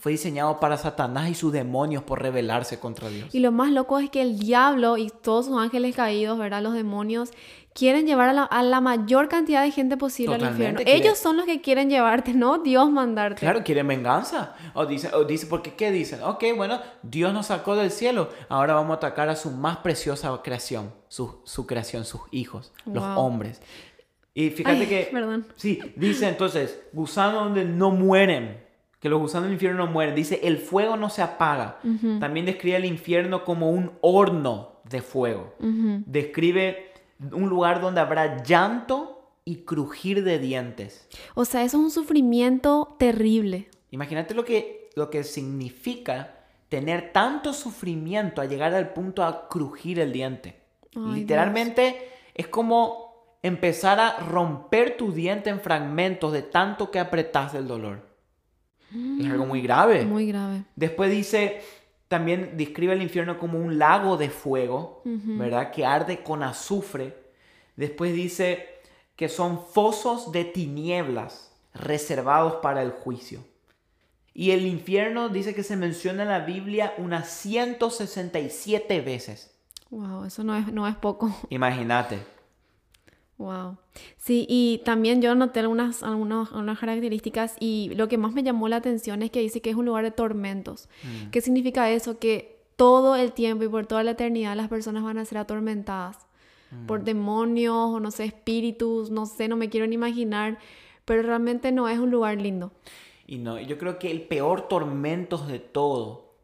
Fue 0.00 0.10
diseñado 0.10 0.58
para 0.58 0.76
Satanás 0.76 1.30
y 1.30 1.34
sus 1.36 1.52
demonios 1.52 2.02
por 2.02 2.20
rebelarse 2.20 2.80
contra 2.80 3.08
Dios. 3.08 3.32
Y 3.32 3.38
lo 3.38 3.52
más 3.52 3.70
loco 3.70 4.00
es 4.00 4.10
que 4.10 4.20
el 4.20 4.36
diablo 4.38 4.96
y 4.96 5.10
todos 5.10 5.46
sus 5.46 5.56
ángeles 5.58 5.94
caídos, 5.94 6.36
¿verdad? 6.38 6.60
Los 6.60 6.74
demonios 6.74 7.30
quieren 7.74 8.06
llevar 8.06 8.30
a 8.30 8.32
la, 8.32 8.42
a 8.42 8.64
la 8.64 8.80
mayor 8.80 9.28
cantidad 9.28 9.62
de 9.62 9.70
gente 9.70 9.96
posible 9.96 10.34
al 10.34 10.40
infierno. 10.50 10.78
quiere- 10.82 10.96
Ellos 10.96 11.18
son 11.18 11.36
los 11.36 11.46
que 11.46 11.60
quieren 11.60 11.88
llevarte, 11.88 12.34
no 12.34 12.58
Dios 12.58 12.90
mandarte. 12.90 13.38
Claro, 13.38 13.62
quieren 13.62 13.86
venganza. 13.86 14.56
O 14.74 14.84
dicen, 14.84 15.12
o 15.14 15.22
dice, 15.22 15.46
porque 15.46 15.74
¿qué 15.74 15.92
dicen? 15.92 16.20
Ok, 16.24 16.42
bueno, 16.56 16.80
Dios 17.04 17.32
nos 17.32 17.46
sacó 17.46 17.76
del 17.76 17.92
cielo. 17.92 18.30
Ahora 18.48 18.74
vamos 18.74 18.90
a 18.90 18.94
atacar 18.96 19.28
a 19.28 19.36
su 19.36 19.52
más 19.52 19.76
preciosa 19.76 20.36
creación, 20.42 20.92
su, 21.06 21.36
su 21.44 21.64
creación, 21.68 22.04
sus 22.04 22.22
hijos, 22.32 22.72
los 22.86 23.04
hombres. 23.16 23.62
Y 24.38 24.50
fíjate 24.50 24.82
Ay, 24.82 24.86
que, 24.86 25.08
perdón. 25.10 25.46
sí, 25.56 25.80
dice 25.96 26.28
entonces, 26.28 26.80
gusanos 26.92 27.42
donde 27.42 27.64
no 27.64 27.90
mueren, 27.90 28.60
que 29.00 29.08
los 29.08 29.18
gusanos 29.18 29.46
del 29.46 29.54
infierno 29.54 29.84
no 29.84 29.90
mueren. 29.90 30.14
Dice, 30.14 30.38
el 30.44 30.58
fuego 30.58 30.96
no 30.96 31.10
se 31.10 31.22
apaga. 31.22 31.80
También 32.20 32.46
describe 32.46 32.76
el 32.76 32.84
infierno 32.84 33.44
como 33.44 33.68
un 33.68 33.90
horno 34.00 34.80
de 34.88 35.02
fuego. 35.02 35.54
Describe 36.06 36.92
un 37.32 37.48
lugar 37.48 37.80
donde 37.80 38.00
habrá 38.00 38.40
llanto 38.44 39.28
y 39.44 39.64
crujir 39.64 40.22
de 40.22 40.38
dientes. 40.38 41.08
O 41.34 41.44
sea, 41.44 41.64
eso 41.64 41.78
es 41.78 41.82
un 41.82 41.90
sufrimiento 41.90 42.94
terrible. 42.96 43.68
Imagínate 43.90 44.34
lo 44.34 44.44
que, 44.44 44.90
lo 44.94 45.10
que 45.10 45.24
significa 45.24 46.36
tener 46.68 47.12
tanto 47.12 47.52
sufrimiento 47.52 48.40
a 48.40 48.44
llegar 48.44 48.72
al 48.72 48.92
punto 48.92 49.24
a 49.24 49.48
crujir 49.48 49.98
el 49.98 50.12
diente. 50.12 50.60
Ay, 50.94 51.22
Literalmente 51.22 52.10
es 52.34 52.46
como 52.46 53.07
empezar 53.42 54.00
a 54.00 54.18
romper 54.18 54.96
tu 54.96 55.12
diente 55.12 55.50
en 55.50 55.60
fragmentos 55.60 56.32
de 56.32 56.42
tanto 56.42 56.90
que 56.90 56.98
apretas 56.98 57.52
del 57.52 57.68
dolor. 57.68 58.08
Es 59.20 59.30
algo 59.30 59.44
muy 59.44 59.60
grave. 59.60 60.04
Muy 60.04 60.26
grave. 60.26 60.64
Después 60.74 61.10
dice, 61.10 61.60
también 62.08 62.56
describe 62.56 62.94
el 62.94 63.02
infierno 63.02 63.38
como 63.38 63.58
un 63.58 63.78
lago 63.78 64.16
de 64.16 64.30
fuego, 64.30 65.02
¿verdad? 65.04 65.70
Que 65.70 65.84
arde 65.84 66.22
con 66.22 66.42
azufre. 66.42 67.14
Después 67.76 68.14
dice 68.14 68.66
que 69.14 69.28
son 69.28 69.62
fosos 69.62 70.32
de 70.32 70.44
tinieblas 70.44 71.52
reservados 71.74 72.56
para 72.62 72.82
el 72.82 72.92
juicio. 72.92 73.44
Y 74.32 74.52
el 74.52 74.66
infierno 74.66 75.28
dice 75.28 75.54
que 75.54 75.64
se 75.64 75.76
menciona 75.76 76.22
en 76.22 76.28
la 76.28 76.40
Biblia 76.40 76.94
unas 76.96 77.28
167 77.28 79.00
veces. 79.00 79.54
Wow, 79.90 80.24
eso 80.24 80.44
no 80.44 80.56
es, 80.56 80.72
no 80.72 80.86
es 80.86 80.96
poco. 80.96 81.34
Imagínate. 81.50 82.37
Wow. 83.38 83.78
Sí, 84.16 84.46
y 84.48 84.82
también 84.84 85.22
yo 85.22 85.34
noté 85.34 85.60
algunas, 85.60 86.02
algunas, 86.02 86.50
algunas 86.50 86.78
características 86.78 87.56
y 87.60 87.92
lo 87.94 88.08
que 88.08 88.18
más 88.18 88.32
me 88.32 88.42
llamó 88.42 88.68
la 88.68 88.76
atención 88.76 89.22
es 89.22 89.30
que 89.30 89.40
dice 89.40 89.62
que 89.62 89.70
es 89.70 89.76
un 89.76 89.86
lugar 89.86 90.04
de 90.04 90.10
tormentos. 90.10 90.88
¿Qué 91.30 91.40
significa 91.40 91.88
eso? 91.90 92.18
Que 92.18 92.58
todo 92.76 93.14
el 93.16 93.32
tiempo 93.32 93.64
y 93.64 93.68
por 93.68 93.86
toda 93.86 94.02
la 94.02 94.12
eternidad 94.12 94.56
las 94.56 94.68
personas 94.68 95.04
van 95.04 95.18
a 95.18 95.24
ser 95.24 95.38
atormentadas 95.38 96.28
por 96.86 97.02
demonios 97.02 97.74
o 97.74 98.00
no 98.00 98.10
sé, 98.10 98.24
espíritus, 98.24 99.10
no 99.10 99.24
sé, 99.24 99.48
no 99.48 99.56
me 99.56 99.70
quiero 99.70 99.86
ni 99.86 99.94
imaginar, 99.94 100.58
pero 101.04 101.22
realmente 101.22 101.72
no 101.72 101.88
es 101.88 101.98
un 101.98 102.10
lugar 102.10 102.40
lindo. 102.40 102.72
Y 103.26 103.38
no, 103.38 103.58
yo 103.60 103.78
creo 103.78 103.98
que 103.98 104.10
el 104.10 104.22
peor 104.22 104.68
tormento 104.68 105.38
de 105.38 105.60
todo 105.60 106.34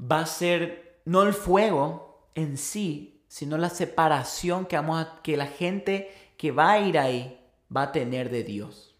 va 0.00 0.20
a 0.20 0.26
ser 0.26 1.00
no 1.04 1.22
el 1.22 1.34
fuego 1.34 2.28
en 2.34 2.56
sí, 2.58 3.15
sino 3.38 3.58
la 3.58 3.68
separación 3.68 4.64
que, 4.64 4.76
vamos 4.76 4.98
a- 5.02 5.20
que 5.22 5.36
la 5.36 5.46
gente 5.46 6.10
que 6.38 6.52
va 6.52 6.70
a 6.72 6.78
ir 6.80 6.98
ahí 6.98 7.38
va 7.74 7.82
a 7.82 7.92
tener 7.92 8.30
de 8.30 8.42
Dios. 8.44 8.94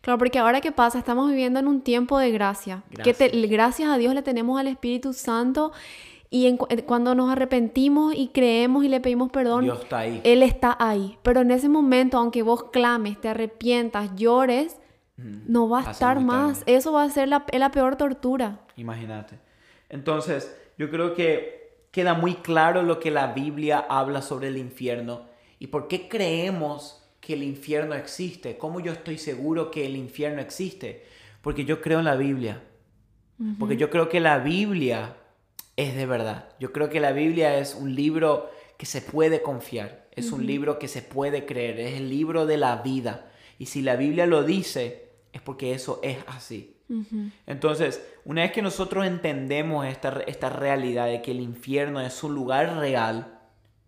Claro, 0.00 0.18
porque 0.18 0.40
ahora 0.40 0.60
qué 0.60 0.72
pasa, 0.72 0.98
estamos 0.98 1.28
viviendo 1.30 1.60
en 1.60 1.68
un 1.68 1.82
tiempo 1.82 2.18
de 2.18 2.32
gracia. 2.32 2.82
Que 3.04 3.14
te- 3.14 3.28
gracias 3.46 3.88
a 3.88 3.96
Dios 3.96 4.12
le 4.12 4.22
tenemos 4.22 4.58
al 4.58 4.66
Espíritu 4.66 5.12
Santo 5.12 5.70
y 6.30 6.46
en 6.46 6.58
eh, 6.68 6.82
cuando 6.84 7.14
nos 7.14 7.30
arrepentimos 7.30 8.12
y 8.16 8.26
creemos 8.28 8.84
y 8.84 8.88
le 8.88 8.98
pedimos 9.00 9.30
perdón, 9.30 9.62
Dios 9.62 9.82
está 9.82 9.98
ahí. 10.00 10.20
Él 10.24 10.42
está 10.42 10.76
ahí. 10.80 11.16
Pero 11.22 11.42
en 11.42 11.52
ese 11.52 11.68
momento, 11.68 12.18
aunque 12.18 12.42
vos 12.42 12.64
clames, 12.72 13.20
te 13.20 13.28
arrepientas, 13.28 14.10
llores, 14.16 14.78
no 15.16 15.68
va 15.68 15.78
a 15.86 15.90
estar 15.92 16.18
más. 16.20 16.64
Eso 16.66 16.90
va 16.92 17.04
a 17.04 17.10
ser 17.10 17.28
la, 17.28 17.44
la 17.52 17.70
peor 17.70 17.94
tortura. 17.94 18.58
Imagínate. 18.76 19.38
Entonces, 19.88 20.52
yo 20.76 20.90
creo 20.90 21.14
que 21.14 21.65
queda 21.96 22.12
muy 22.12 22.34
claro 22.34 22.82
lo 22.82 23.00
que 23.00 23.10
la 23.10 23.28
Biblia 23.28 23.78
habla 23.88 24.20
sobre 24.20 24.48
el 24.48 24.58
infierno 24.58 25.22
y 25.58 25.68
por 25.68 25.88
qué 25.88 26.10
creemos 26.10 27.02
que 27.22 27.32
el 27.32 27.42
infierno 27.42 27.94
existe. 27.94 28.58
¿Cómo 28.58 28.80
yo 28.80 28.92
estoy 28.92 29.16
seguro 29.16 29.70
que 29.70 29.86
el 29.86 29.96
infierno 29.96 30.42
existe? 30.42 31.06
Porque 31.40 31.64
yo 31.64 31.80
creo 31.80 32.00
en 32.00 32.04
la 32.04 32.16
Biblia. 32.16 32.62
Porque 33.58 33.78
yo 33.78 33.88
creo 33.88 34.10
que 34.10 34.20
la 34.20 34.40
Biblia 34.40 35.16
es 35.76 35.96
de 35.96 36.04
verdad. 36.04 36.50
Yo 36.60 36.70
creo 36.70 36.90
que 36.90 37.00
la 37.00 37.12
Biblia 37.12 37.56
es 37.56 37.74
un 37.74 37.94
libro 37.94 38.50
que 38.76 38.84
se 38.84 39.00
puede 39.00 39.40
confiar. 39.40 40.06
Es 40.12 40.32
un 40.32 40.44
libro 40.44 40.78
que 40.78 40.88
se 40.88 41.00
puede 41.00 41.46
creer. 41.46 41.80
Es 41.80 41.94
el 41.94 42.10
libro 42.10 42.44
de 42.44 42.58
la 42.58 42.76
vida. 42.82 43.32
Y 43.58 43.66
si 43.66 43.80
la 43.80 43.96
Biblia 43.96 44.26
lo 44.26 44.44
dice, 44.44 45.12
es 45.32 45.40
porque 45.40 45.72
eso 45.72 45.98
es 46.02 46.18
así. 46.26 46.75
Entonces, 47.46 48.04
una 48.24 48.42
vez 48.42 48.52
que 48.52 48.62
nosotros 48.62 49.06
entendemos 49.06 49.86
esta, 49.86 50.20
esta 50.26 50.50
realidad 50.50 51.06
de 51.06 51.22
que 51.22 51.32
el 51.32 51.40
infierno 51.40 52.00
es 52.00 52.22
un 52.22 52.34
lugar 52.34 52.76
real, 52.78 53.38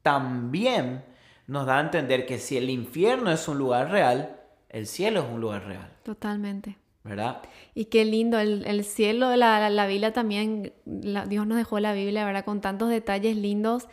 también 0.02 1.04
nos 1.46 1.66
da 1.66 1.78
a 1.78 1.80
entender 1.80 2.26
que 2.26 2.38
si 2.38 2.56
el 2.56 2.70
infierno 2.70 3.30
es 3.30 3.46
un 3.48 3.58
lugar 3.58 3.90
real, 3.90 4.36
el 4.68 4.86
cielo 4.86 5.20
es 5.20 5.26
un 5.32 5.40
lugar 5.40 5.66
real, 5.66 5.90
Totalmente. 6.02 6.76
¿verdad? 7.04 7.40
Y 7.74 7.86
qué 7.86 8.04
lindo, 8.04 8.38
el, 8.38 8.66
el 8.66 8.84
cielo, 8.84 9.34
la, 9.36 9.58
la, 9.60 9.70
la 9.70 9.86
Biblia 9.86 10.12
también, 10.12 10.72
la- 10.84 11.24
Dios 11.24 11.46
nos 11.46 11.56
dejó 11.56 11.80
la 11.80 11.92
Biblia, 11.94 12.24
¿verdad? 12.26 12.44
Con 12.44 12.60
tantos 12.60 12.90
detalles 12.90 13.36
lindos 13.36 13.88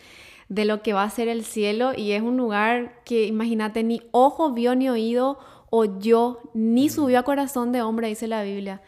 de 0.50 0.66
lo 0.66 0.82
que 0.84 0.94
va 0.94 1.04
a 1.04 1.10
ser 1.10 1.28
el 1.28 1.44
cielo 1.46 1.94
y 1.96 2.12
es 2.12 2.22
un 2.22 2.38
lugar 2.38 3.02
que, 3.04 3.26
imagínate, 3.26 3.84
ni 3.84 4.02
ojo 4.12 4.52
vio 4.52 4.76
ni 4.76 4.90
oído 4.90 5.40
oyó, 5.76 6.40
ni 6.54 6.90
subió 6.90 7.20
a 7.20 7.24
corazón 7.24 7.72
de 7.72 7.82
hombre, 7.82 8.08
dice 8.08 8.28
la 8.28 8.44
Biblia, 8.44 8.82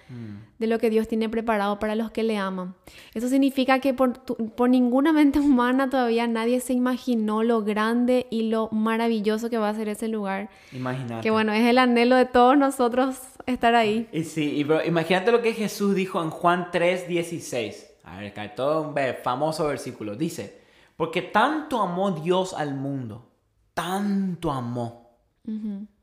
de 0.59 0.67
lo 0.67 0.79
que 0.79 0.89
Dios 0.89 1.07
tiene 1.07 1.29
preparado 1.29 1.77
para 1.79 1.95
los 1.95 2.09
que 2.11 2.23
le 2.23 2.37
aman. 2.37 2.75
Eso 3.13 3.27
significa 3.29 3.79
que 3.79 3.93
por, 3.93 4.17
tu- 4.17 4.35
por 4.55 4.69
ninguna 4.69 5.13
mente 5.13 5.39
humana 5.39 5.89
todavía 5.89 6.25
nadie 6.27 6.59
se 6.61 6.73
imaginó 6.73 7.43
lo 7.43 7.63
grande 7.63 8.25
y 8.31 8.49
lo 8.49 8.69
maravilloso 8.71 9.49
que 9.49 9.57
va 9.57 9.69
a 9.69 9.73
ser 9.75 9.87
ese 9.89 10.07
lugar. 10.07 10.49
Imagínate. 10.71 11.21
Que 11.21 11.29
bueno, 11.31 11.51
es 11.53 11.63
el 11.65 11.77
anhelo 11.77 12.15
de 12.15 12.25
todos 12.25 12.57
nosotros 12.57 13.17
estar 13.45 13.75
ahí. 13.75 14.07
Y 14.11 14.23
sí, 14.23 14.55
y 14.55 14.63
bro, 14.63 14.83
imagínate 14.83 15.31
lo 15.31 15.41
que 15.41 15.53
Jesús 15.53 15.93
dijo 15.93 16.21
en 16.23 16.29
Juan 16.31 16.69
3:16. 16.71 17.85
A 18.03 18.19
ver, 18.19 18.33
cae 18.33 18.49
todo 18.49 18.81
un 18.89 18.95
famoso 19.23 19.67
versículo. 19.67 20.15
Dice, 20.15 20.61
porque 20.95 21.21
tanto 21.21 21.81
amó 21.81 22.11
Dios 22.11 22.53
al 22.53 22.73
mundo, 22.73 23.29
tanto 23.73 24.49
amó. 24.51 25.05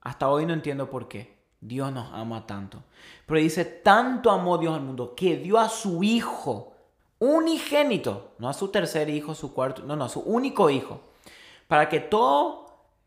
Hasta 0.05 0.29
hoy 0.29 0.47
no 0.47 0.53
entiendo 0.53 0.89
por 0.89 1.09
qué. 1.09 1.35
Dios 1.61 1.91
nos 1.93 2.13
ama 2.13 2.47
tanto. 2.47 2.83
Pero 3.27 3.41
dice, 3.41 3.65
tanto 3.65 4.31
amó 4.31 4.59
Dios 4.59 4.75
al 4.75 4.83
mundo 4.83 5.15
que 5.15 5.37
dio 5.39 5.59
a 5.59 5.69
su 5.69 6.03
hijo 6.05 6.75
unigénito, 7.19 8.35
no 8.39 8.49
a 8.49 8.53
su 8.53 8.69
tercer 8.69 9.09
hijo, 9.09 9.35
su 9.35 9.55
cuarto, 9.55 9.83
no, 9.83 9.97
no, 9.97 10.05
a 10.05 10.09
su 10.09 10.21
único 10.21 10.69
hijo, 10.69 11.01
para 11.67 11.89
que 11.89 12.01
todo 12.01 12.67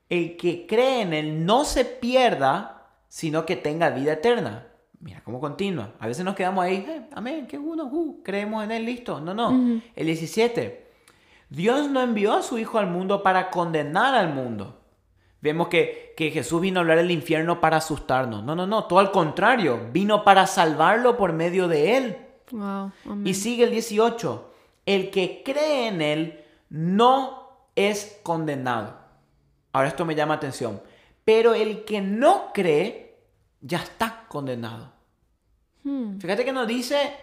el 0.10 0.38
que 0.38 0.66
cree 0.66 1.02
en 1.02 1.14
él 1.14 1.46
no 1.46 1.66
se 1.66 1.86
pierda, 1.86 2.88
sino 3.08 3.46
que 3.46 3.56
tenga 3.56 3.90
vida 3.92 4.14
eterna. 4.14 4.68
Mira 5.00 5.22
cómo 5.24 5.40
continúa. 5.40 5.94
A 6.00 6.08
veces 6.08 6.26
nos 6.26 6.34
quedamos 6.34 6.64
ahí, 6.66 6.78
"Eh, 6.88 7.08
amén, 7.14 7.46
qué 7.46 7.60
bueno, 7.60 7.86
uh, 7.86 8.24
creemos 8.24 8.64
en 8.64 8.72
él, 8.72 8.86
listo. 8.86 9.20
No, 9.20 9.36
no. 9.36 9.52
El 9.96 10.06
17. 10.08 10.88
Dios 11.50 11.90
no 11.92 12.02
envió 12.02 12.34
a 12.34 12.42
su 12.42 12.58
hijo 12.58 12.80
al 12.80 12.88
mundo 12.88 13.22
para 13.22 13.52
condenar 13.52 14.16
al 14.16 14.34
mundo. 14.34 14.80
Vemos 15.42 15.68
que, 15.68 16.14
que 16.18 16.32
Jesús 16.32 16.62
vino 16.62 16.80
a 16.80 16.82
hablar 16.82 16.98
del 16.98 17.12
infierno 17.12 17.62
para 17.62 17.78
asustarnos. 17.78 18.44
No, 18.44 18.56
no, 18.56 18.66
no, 18.66 18.86
todo 18.86 19.00
al 19.00 19.12
contrario. 19.12 19.90
Vino 19.92 20.24
para 20.24 20.48
salvarlo 20.48 21.16
por 21.16 21.34
medio 21.34 21.68
de 21.68 21.98
él. 21.98 22.18
Wow. 22.52 22.92
Y 23.24 23.34
sigue 23.34 23.66
el 23.66 23.72
18. 23.72 24.52
El 24.86 25.12
que 25.12 25.44
cree 25.46 25.88
en 25.88 26.02
él 26.02 26.44
no 26.70 27.50
es 27.76 28.20
condenado. 28.24 28.96
Ahora 29.74 29.90
esto 29.90 30.06
me 30.06 30.16
llama 30.16 30.36
atención. 30.36 30.82
Pero 31.24 31.54
el 31.54 31.86
que 31.86 32.02
no 32.02 32.52
cree 32.54 33.20
ya 33.62 33.78
está 33.80 34.26
condenado. 34.28 34.92
Hmm, 35.84 36.18
Fíjate 36.20 36.44
que 36.46 36.54
no 36.54 36.66
dice 36.66 37.14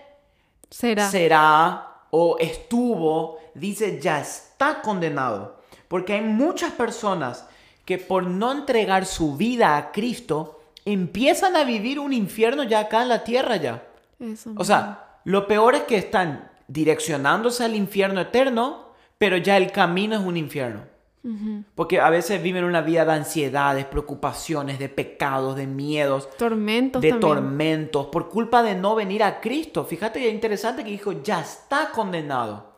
será. 0.70 1.10
será 1.10 1.88
o 2.10 2.36
estuvo, 2.38 3.38
dice 3.54 4.00
ya 4.00 4.20
está 4.20 4.82
condenado. 4.82 5.58
Porque 5.88 6.12
hay 6.12 6.20
muchas 6.20 6.72
personas 6.72 7.48
que 7.84 7.98
por 7.98 8.24
no 8.24 8.52
entregar 8.52 9.06
su 9.06 9.36
vida 9.36 9.76
a 9.76 9.92
Cristo, 9.92 10.60
empiezan 10.84 11.56
a 11.56 11.64
vivir 11.64 11.98
un 11.98 12.12
infierno 12.12 12.62
ya 12.64 12.80
acá 12.80 13.02
en 13.02 13.08
la 13.08 13.24
tierra 13.24 13.56
ya. 13.56 13.84
o 14.56 14.64
sea, 14.64 15.18
lo 15.24 15.46
peor 15.46 15.74
es 15.74 15.82
que 15.82 15.96
están 15.96 16.50
direccionándose 16.68 17.64
al 17.64 17.74
infierno 17.74 18.20
eterno, 18.20 18.88
pero 19.18 19.36
ya 19.36 19.56
el 19.56 19.72
camino 19.72 20.16
es 20.16 20.22
un 20.22 20.36
infierno. 20.36 20.94
Porque 21.74 22.00
a 22.00 22.10
veces 22.10 22.42
viven 22.42 22.64
una 22.64 22.82
vida 22.82 23.06
de 23.06 23.12
ansiedades, 23.12 23.86
preocupaciones, 23.86 24.78
de 24.78 24.90
pecados, 24.90 25.56
de 25.56 25.66
miedos. 25.66 26.28
Tormentos. 26.36 27.00
De 27.00 27.14
tormentos, 27.14 28.08
por 28.08 28.28
culpa 28.28 28.62
de 28.62 28.74
no 28.74 28.94
venir 28.94 29.22
a 29.22 29.40
Cristo. 29.40 29.84
Fíjate 29.84 30.20
que 30.20 30.28
es 30.28 30.34
interesante 30.34 30.84
que 30.84 30.90
dijo, 30.90 31.22
ya 31.22 31.40
está 31.40 31.90
condenado. 31.92 32.73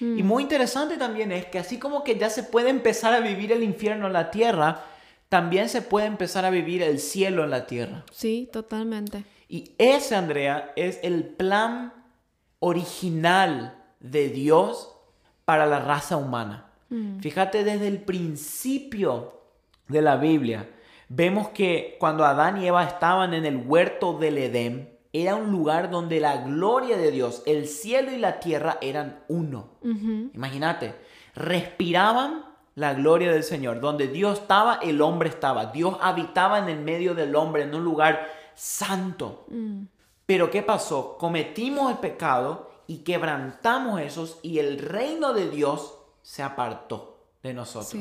Y 0.00 0.22
muy 0.22 0.44
interesante 0.44 0.96
también 0.96 1.30
es 1.30 1.44
que 1.46 1.58
así 1.58 1.78
como 1.78 2.04
que 2.04 2.18
ya 2.18 2.30
se 2.30 2.42
puede 2.42 2.70
empezar 2.70 3.12
a 3.12 3.20
vivir 3.20 3.52
el 3.52 3.62
infierno 3.62 4.06
en 4.06 4.14
la 4.14 4.30
tierra, 4.30 4.82
también 5.28 5.68
se 5.68 5.82
puede 5.82 6.06
empezar 6.06 6.44
a 6.44 6.50
vivir 6.50 6.82
el 6.82 6.98
cielo 6.98 7.44
en 7.44 7.50
la 7.50 7.66
tierra. 7.66 8.04
Sí, 8.10 8.48
totalmente. 8.50 9.24
Y 9.48 9.74
ese, 9.78 10.16
Andrea, 10.16 10.72
es 10.74 11.00
el 11.02 11.24
plan 11.24 11.92
original 12.60 13.76
de 14.00 14.28
Dios 14.28 14.96
para 15.44 15.66
la 15.66 15.80
raza 15.80 16.16
humana. 16.16 16.70
Mm. 16.88 17.18
Fíjate 17.18 17.64
desde 17.64 17.88
el 17.88 18.00
principio 18.02 19.40
de 19.88 20.02
la 20.02 20.16
Biblia, 20.16 20.70
vemos 21.08 21.48
que 21.48 21.96
cuando 21.98 22.24
Adán 22.24 22.62
y 22.62 22.66
Eva 22.66 22.84
estaban 22.84 23.34
en 23.34 23.44
el 23.44 23.56
huerto 23.56 24.18
del 24.18 24.38
Edén, 24.38 24.99
era 25.12 25.34
un 25.34 25.50
lugar 25.50 25.90
donde 25.90 26.20
la 26.20 26.38
gloria 26.38 26.96
de 26.96 27.10
Dios, 27.10 27.42
el 27.46 27.66
cielo 27.66 28.12
y 28.12 28.18
la 28.18 28.38
tierra 28.40 28.78
eran 28.80 29.24
uno. 29.28 29.70
Imagínate, 29.82 30.94
respiraban 31.34 32.44
la 32.74 32.94
gloria 32.94 33.32
del 33.32 33.42
Señor. 33.42 33.80
Donde 33.80 34.08
Dios 34.08 34.40
estaba, 34.40 34.78
el 34.82 35.00
hombre 35.00 35.28
estaba. 35.28 35.66
Dios 35.66 35.96
habitaba 36.00 36.58
en 36.58 36.68
el 36.68 36.80
medio 36.80 37.14
del 37.14 37.34
hombre, 37.34 37.64
en 37.64 37.74
un 37.74 37.84
lugar 37.84 38.26
santo. 38.54 39.46
Mm. 39.48 39.84
Pero 40.26 40.50
¿qué 40.50 40.62
pasó? 40.62 41.16
Cometimos 41.18 41.90
el 41.90 41.98
pecado 41.98 42.70
y 42.86 42.98
quebrantamos 42.98 44.00
esos 44.00 44.38
y 44.42 44.58
el 44.58 44.78
reino 44.78 45.32
de 45.32 45.50
Dios 45.50 45.94
se 46.22 46.42
apartó 46.42 47.26
de 47.42 47.54
nosotros. 47.54 48.00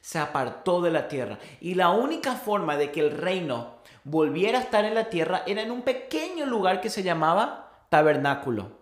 Se 0.00 0.18
apartó 0.18 0.80
de 0.80 0.90
la 0.90 1.08
tierra. 1.08 1.38
Y 1.60 1.74
la 1.74 1.90
única 1.90 2.32
forma 2.34 2.76
de 2.76 2.90
que 2.90 3.00
el 3.00 3.10
reino 3.10 3.79
volviera 4.04 4.58
a 4.58 4.62
estar 4.62 4.84
en 4.84 4.94
la 4.94 5.10
tierra 5.10 5.42
era 5.46 5.62
en 5.62 5.70
un 5.70 5.82
pequeño 5.82 6.46
lugar 6.46 6.80
que 6.80 6.90
se 6.90 7.02
llamaba 7.02 7.84
tabernáculo, 7.88 8.72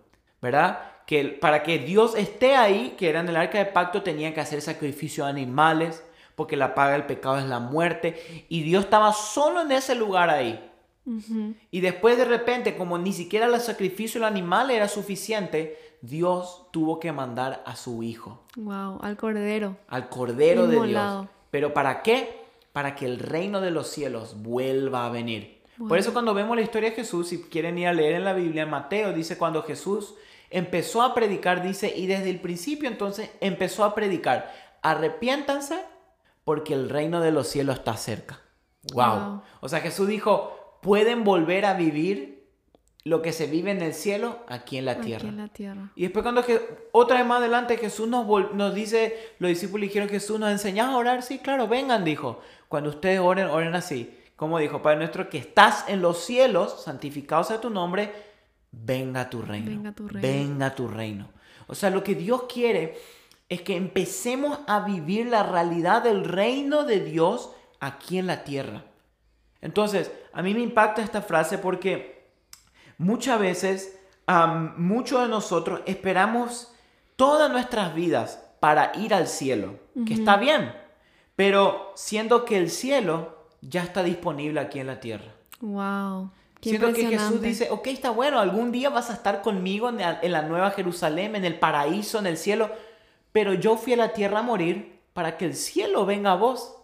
¿verdad? 0.40 0.80
Que 1.06 1.24
para 1.24 1.62
que 1.62 1.78
Dios 1.78 2.14
esté 2.16 2.56
ahí, 2.56 2.94
que 2.98 3.08
era 3.08 3.20
en 3.20 3.28
el 3.28 3.36
arca 3.36 3.58
de 3.58 3.66
pacto, 3.66 4.02
tenía 4.02 4.34
que 4.34 4.40
hacer 4.40 4.60
sacrificio 4.60 5.24
de 5.24 5.30
animales, 5.30 6.04
porque 6.34 6.56
la 6.56 6.74
paga 6.74 6.92
del 6.92 7.06
pecado 7.06 7.38
es 7.38 7.46
la 7.46 7.58
muerte, 7.58 8.46
y 8.48 8.62
Dios 8.62 8.84
estaba 8.84 9.12
solo 9.12 9.62
en 9.62 9.72
ese 9.72 9.94
lugar 9.94 10.30
ahí. 10.30 10.64
Y 11.70 11.80
después 11.80 12.18
de 12.18 12.26
repente, 12.26 12.76
como 12.76 12.98
ni 12.98 13.14
siquiera 13.14 13.46
el 13.46 13.58
sacrificio 13.60 14.20
del 14.20 14.28
animal 14.28 14.70
era 14.70 14.88
suficiente, 14.88 15.96
Dios 16.02 16.66
tuvo 16.70 17.00
que 17.00 17.12
mandar 17.12 17.62
a 17.64 17.76
su 17.76 18.02
hijo. 18.02 18.44
Wow, 18.56 18.98
al 19.00 19.16
cordero. 19.16 19.76
Al 19.88 20.10
cordero 20.10 20.66
de 20.66 20.86
Dios. 20.86 21.26
Pero 21.50 21.72
¿para 21.72 22.02
qué? 22.02 22.37
Para 22.78 22.94
que 22.94 23.06
el 23.06 23.18
reino 23.18 23.60
de 23.60 23.72
los 23.72 23.88
cielos 23.88 24.40
vuelva 24.40 25.04
a 25.04 25.10
venir. 25.10 25.64
Por 25.88 25.98
eso 25.98 26.12
cuando 26.12 26.32
vemos 26.32 26.54
la 26.54 26.62
historia 26.62 26.90
de 26.90 26.94
Jesús, 26.94 27.26
si 27.26 27.42
quieren 27.42 27.76
ir 27.76 27.88
a 27.88 27.92
leer 27.92 28.14
en 28.14 28.24
la 28.24 28.34
Biblia, 28.34 28.62
en 28.62 28.70
Mateo 28.70 29.12
dice 29.12 29.36
cuando 29.36 29.64
Jesús 29.64 30.14
empezó 30.48 31.02
a 31.02 31.12
predicar, 31.12 31.60
dice, 31.60 31.92
y 31.96 32.06
desde 32.06 32.30
el 32.30 32.38
principio 32.38 32.88
entonces 32.88 33.32
empezó 33.40 33.82
a 33.82 33.96
predicar, 33.96 34.54
arrepiéntanse 34.80 35.80
porque 36.44 36.72
el 36.72 36.88
reino 36.88 37.20
de 37.20 37.32
los 37.32 37.48
cielos 37.48 37.78
está 37.78 37.96
cerca. 37.96 38.42
wow. 38.92 39.42
O 39.60 39.68
sea, 39.68 39.80
Jesús 39.80 40.06
dijo, 40.06 40.78
pueden 40.80 41.24
volver 41.24 41.64
a 41.64 41.74
vivir 41.74 42.38
lo 43.08 43.22
que 43.22 43.32
se 43.32 43.46
vive 43.46 43.70
en 43.70 43.82
el 43.82 43.94
cielo 43.94 44.44
aquí 44.48 44.76
en 44.76 44.84
la 44.84 45.00
tierra. 45.00 45.32
la 45.32 45.48
tierra. 45.48 45.90
Y 45.96 46.02
después 46.02 46.22
cuando 46.22 46.44
que, 46.44 46.60
otra 46.92 47.18
vez 47.18 47.26
más 47.26 47.38
adelante 47.38 47.78
Jesús 47.78 48.06
nos, 48.06 48.26
nos 48.54 48.74
dice, 48.74 49.32
los 49.38 49.48
discípulos 49.48 49.88
dijeron, 49.88 50.08
Jesús 50.08 50.38
nos 50.38 50.50
enseñaba 50.50 50.92
a 50.92 50.96
orar, 50.96 51.22
sí, 51.22 51.38
claro, 51.38 51.66
vengan, 51.66 52.04
dijo. 52.04 52.40
Cuando 52.68 52.90
ustedes 52.90 53.20
oren, 53.20 53.46
oren 53.48 53.74
así. 53.74 54.14
Como 54.36 54.58
dijo, 54.58 54.82
Padre 54.82 54.98
nuestro 54.98 55.28
que 55.28 55.38
estás 55.38 55.84
en 55.88 56.00
los 56.00 56.24
cielos, 56.24 56.82
santificado 56.82 57.42
sea 57.42 57.60
tu 57.60 57.70
nombre, 57.70 58.12
venga 58.70 59.28
tu 59.28 59.42
reino. 59.42 59.70
Venga 59.70 59.92
tu 59.92 60.06
reino. 60.06 60.28
Venga 60.28 60.74
tu 60.74 60.88
reino. 60.88 61.28
O 61.66 61.74
sea, 61.74 61.90
lo 61.90 62.04
que 62.04 62.14
Dios 62.14 62.44
quiere 62.52 62.98
es 63.48 63.62
que 63.62 63.76
empecemos 63.76 64.60
a 64.66 64.80
vivir 64.80 65.26
la 65.26 65.42
realidad 65.42 66.02
del 66.02 66.24
reino 66.24 66.84
de 66.84 67.00
Dios 67.00 67.50
aquí 67.80 68.18
en 68.18 68.26
la 68.26 68.44
tierra. 68.44 68.84
Entonces, 69.60 70.12
a 70.32 70.42
mí 70.42 70.54
me 70.54 70.60
impacta 70.60 71.02
esta 71.02 71.22
frase 71.22 71.58
porque 71.58 72.30
muchas 72.96 73.40
veces, 73.40 73.98
muchos 74.76 75.22
de 75.22 75.28
nosotros 75.28 75.80
esperamos 75.86 76.72
todas 77.16 77.50
nuestras 77.50 77.94
vidas 77.94 78.44
para 78.60 78.92
ir 78.96 79.14
al 79.14 79.26
cielo, 79.26 79.78
que 80.06 80.14
está 80.14 80.36
bien, 80.36 80.72
pero 81.38 81.92
siendo 81.94 82.44
que 82.44 82.58
el 82.58 82.68
cielo 82.68 83.32
ya 83.60 83.84
está 83.84 84.02
disponible 84.02 84.58
aquí 84.58 84.80
en 84.80 84.88
la 84.88 84.98
tierra. 84.98 85.32
Wow. 85.60 86.32
Siendo 86.60 86.92
que 86.92 87.06
Jesús 87.06 87.40
dice, 87.40 87.68
ok, 87.70 87.86
está 87.86 88.10
bueno, 88.10 88.40
algún 88.40 88.72
día 88.72 88.90
vas 88.90 89.08
a 89.08 89.12
estar 89.12 89.40
conmigo 89.40 89.88
en 89.88 89.98
la, 89.98 90.18
en 90.20 90.32
la 90.32 90.42
Nueva 90.42 90.72
Jerusalén, 90.72 91.36
en 91.36 91.44
el 91.44 91.56
paraíso, 91.56 92.18
en 92.18 92.26
el 92.26 92.38
cielo, 92.38 92.72
pero 93.30 93.54
yo 93.54 93.76
fui 93.76 93.92
a 93.92 93.96
la 93.96 94.12
tierra 94.14 94.40
a 94.40 94.42
morir 94.42 94.98
para 95.12 95.36
que 95.36 95.44
el 95.44 95.54
cielo 95.54 96.04
venga 96.04 96.32
a 96.32 96.34
vos. 96.34 96.74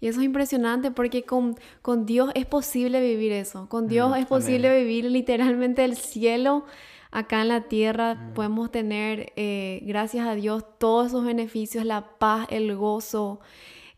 Y 0.00 0.08
eso 0.08 0.18
es 0.18 0.26
impresionante 0.26 0.90
porque 0.90 1.22
con, 1.22 1.56
con 1.80 2.04
Dios 2.04 2.32
es 2.34 2.46
posible 2.46 3.00
vivir 3.00 3.30
eso. 3.30 3.68
Con 3.68 3.86
Dios 3.86 4.16
es 4.16 4.26
posible 4.26 4.76
vivir 4.76 5.04
literalmente 5.04 5.84
el 5.84 5.96
cielo 5.96 6.64
acá 7.12 7.42
en 7.42 7.48
la 7.48 7.68
tierra. 7.68 8.32
Podemos 8.34 8.72
tener, 8.72 9.32
eh, 9.36 9.82
gracias 9.84 10.26
a 10.26 10.34
Dios, 10.34 10.64
todos 10.78 11.06
esos 11.06 11.24
beneficios, 11.24 11.84
la 11.84 12.18
paz, 12.18 12.48
el 12.50 12.74
gozo. 12.74 13.38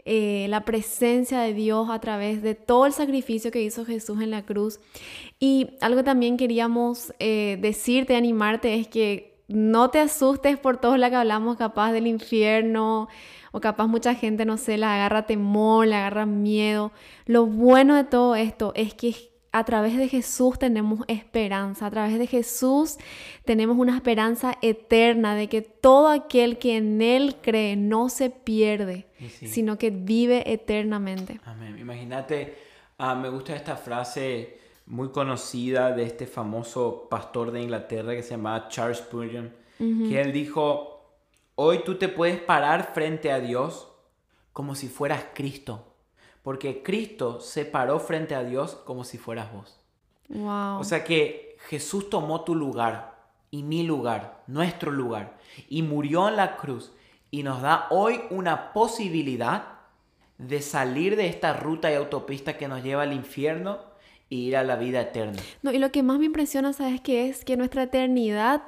Eh, 0.05 0.47
la 0.49 0.65
presencia 0.65 1.41
de 1.41 1.55
Dios 1.55 1.89
a 1.89 2.01
través 2.01 2.43
de 2.43 2.57
todo 2.57 2.87
el 2.87 2.93
sacrificio 2.93 3.53
que 3.53 3.63
hizo 3.63 3.85
Jesús 3.85 4.21
en 4.21 4.31
la 4.31 4.45
cruz. 4.45 4.81
Y 5.39 5.77
algo 5.81 6.03
también 6.03 6.37
queríamos 6.37 7.15
eh, 7.21 7.57
decirte, 7.61 8.17
animarte, 8.17 8.75
es 8.75 8.89
que 8.89 9.33
no 9.47 9.91
te 9.91 10.01
asustes 10.01 10.59
por 10.59 10.79
todo 10.79 10.97
lo 10.97 11.09
que 11.09 11.17
hablamos 11.17 11.57
capaz 11.57 11.93
del 11.93 12.07
infierno 12.07 13.09
o 13.53 13.61
capaz 13.61 13.87
mucha 13.87 14.15
gente, 14.15 14.45
no 14.45 14.57
sé, 14.57 14.77
la 14.79 14.95
agarra 14.95 15.27
temor, 15.27 15.87
le 15.87 15.95
agarra 15.95 16.27
miedo. 16.27 16.91
Lo 17.27 17.47
bueno 17.47 17.95
de 17.95 18.05
todo 18.05 18.35
esto 18.35 18.73
es 18.75 18.95
que 18.95 19.32
a 19.53 19.65
través 19.65 19.97
de 19.99 20.09
Jesús 20.09 20.59
tenemos 20.59 21.01
esperanza, 21.09 21.87
a 21.87 21.91
través 21.91 22.19
de 22.19 22.27
Jesús 22.27 22.97
tenemos 23.45 23.77
una 23.77 23.95
esperanza 23.95 24.57
eterna 24.63 25.35
de 25.35 25.49
que 25.49 25.61
todo 25.61 26.09
aquel 26.09 26.59
que 26.59 26.79
en 26.79 27.03
Él 27.03 27.37
cree 27.43 27.77
no 27.77 28.09
se 28.09 28.31
pierde, 28.31 29.07
sino 29.45 29.77
que 29.77 29.91
vive 29.91 30.51
eternamente. 30.51 31.39
Amén. 31.45 31.79
Imagínate, 31.79 32.57
ah, 32.97 33.15
me 33.15 33.29
gusta 33.29 33.55
esta 33.55 33.77
frase 33.77 34.59
muy 34.87 35.11
conocida 35.11 35.93
de 35.93 36.05
este 36.05 36.27
famoso 36.27 37.07
pastor 37.11 37.53
de 37.53 37.61
Inglaterra 37.61 38.15
que 38.15 38.23
se 38.23 38.31
llamaba 38.31 38.69
Charles 38.69 38.99
Spurgeon, 38.99 39.53
que 39.79 40.21
él 40.21 40.33
dijo, 40.33 40.93
Hoy 41.55 41.83
tú 41.85 41.97
te 41.97 42.09
puedes 42.09 42.41
parar 42.41 42.93
frente 42.95 43.31
a 43.31 43.39
Dios 43.39 43.89
como 44.53 44.75
si 44.75 44.89
fueras 44.89 45.27
Cristo. 45.35 45.92
Porque 46.43 46.83
Cristo 46.83 47.41
se 47.41 47.65
paró 47.65 48.01
frente 48.01 48.35
a 48.35 48.43
Dios 48.43 48.75
como 48.85 49.05
si 49.05 49.19
fueras 49.19 49.53
vos. 49.53 49.79
Wow. 50.29 50.81
O 50.81 50.85
sea 50.85 51.05
que 51.05 51.57
Jesús 51.69 52.11
tomó 52.11 52.43
tu 52.43 52.55
lugar 52.55 53.13
y 53.51 53.63
mi 53.63 53.85
lugar, 53.85 54.43
nuestro 54.47 54.91
lugar, 54.91 55.39
y 55.69 55.83
murió 55.83 56.29
en 56.29 56.37
la 56.37 56.57
cruz 56.57 56.93
y 57.31 57.43
nos 57.43 57.63
da 57.63 57.87
hoy 57.91 58.21
una 58.31 58.73
posibilidad 58.73 59.81
de 60.39 60.61
salir 60.61 61.17
de 61.17 61.29
esta 61.29 61.53
ruta 61.53 61.91
y 61.91 61.95
autopista 61.95 62.57
que 62.57 62.69
nos 62.69 62.83
lleva 62.83 63.03
al 63.03 63.13
infierno 63.13 63.79
e 64.31 64.37
ir 64.37 64.57
a 64.57 64.65
la 64.65 64.77
vida 64.77 65.01
eterna. 65.01 65.41
No, 65.63 65.73
y 65.73 65.79
lo 65.79 65.93
que 65.93 66.03
más 66.03 66.19
me 66.19 66.25
impresiona, 66.25 66.73
¿sabes 66.73 67.01
qué 67.01 67.29
es? 67.29 67.45
Que 67.45 67.57
nuestra 67.57 67.85
eternidad 67.85 68.63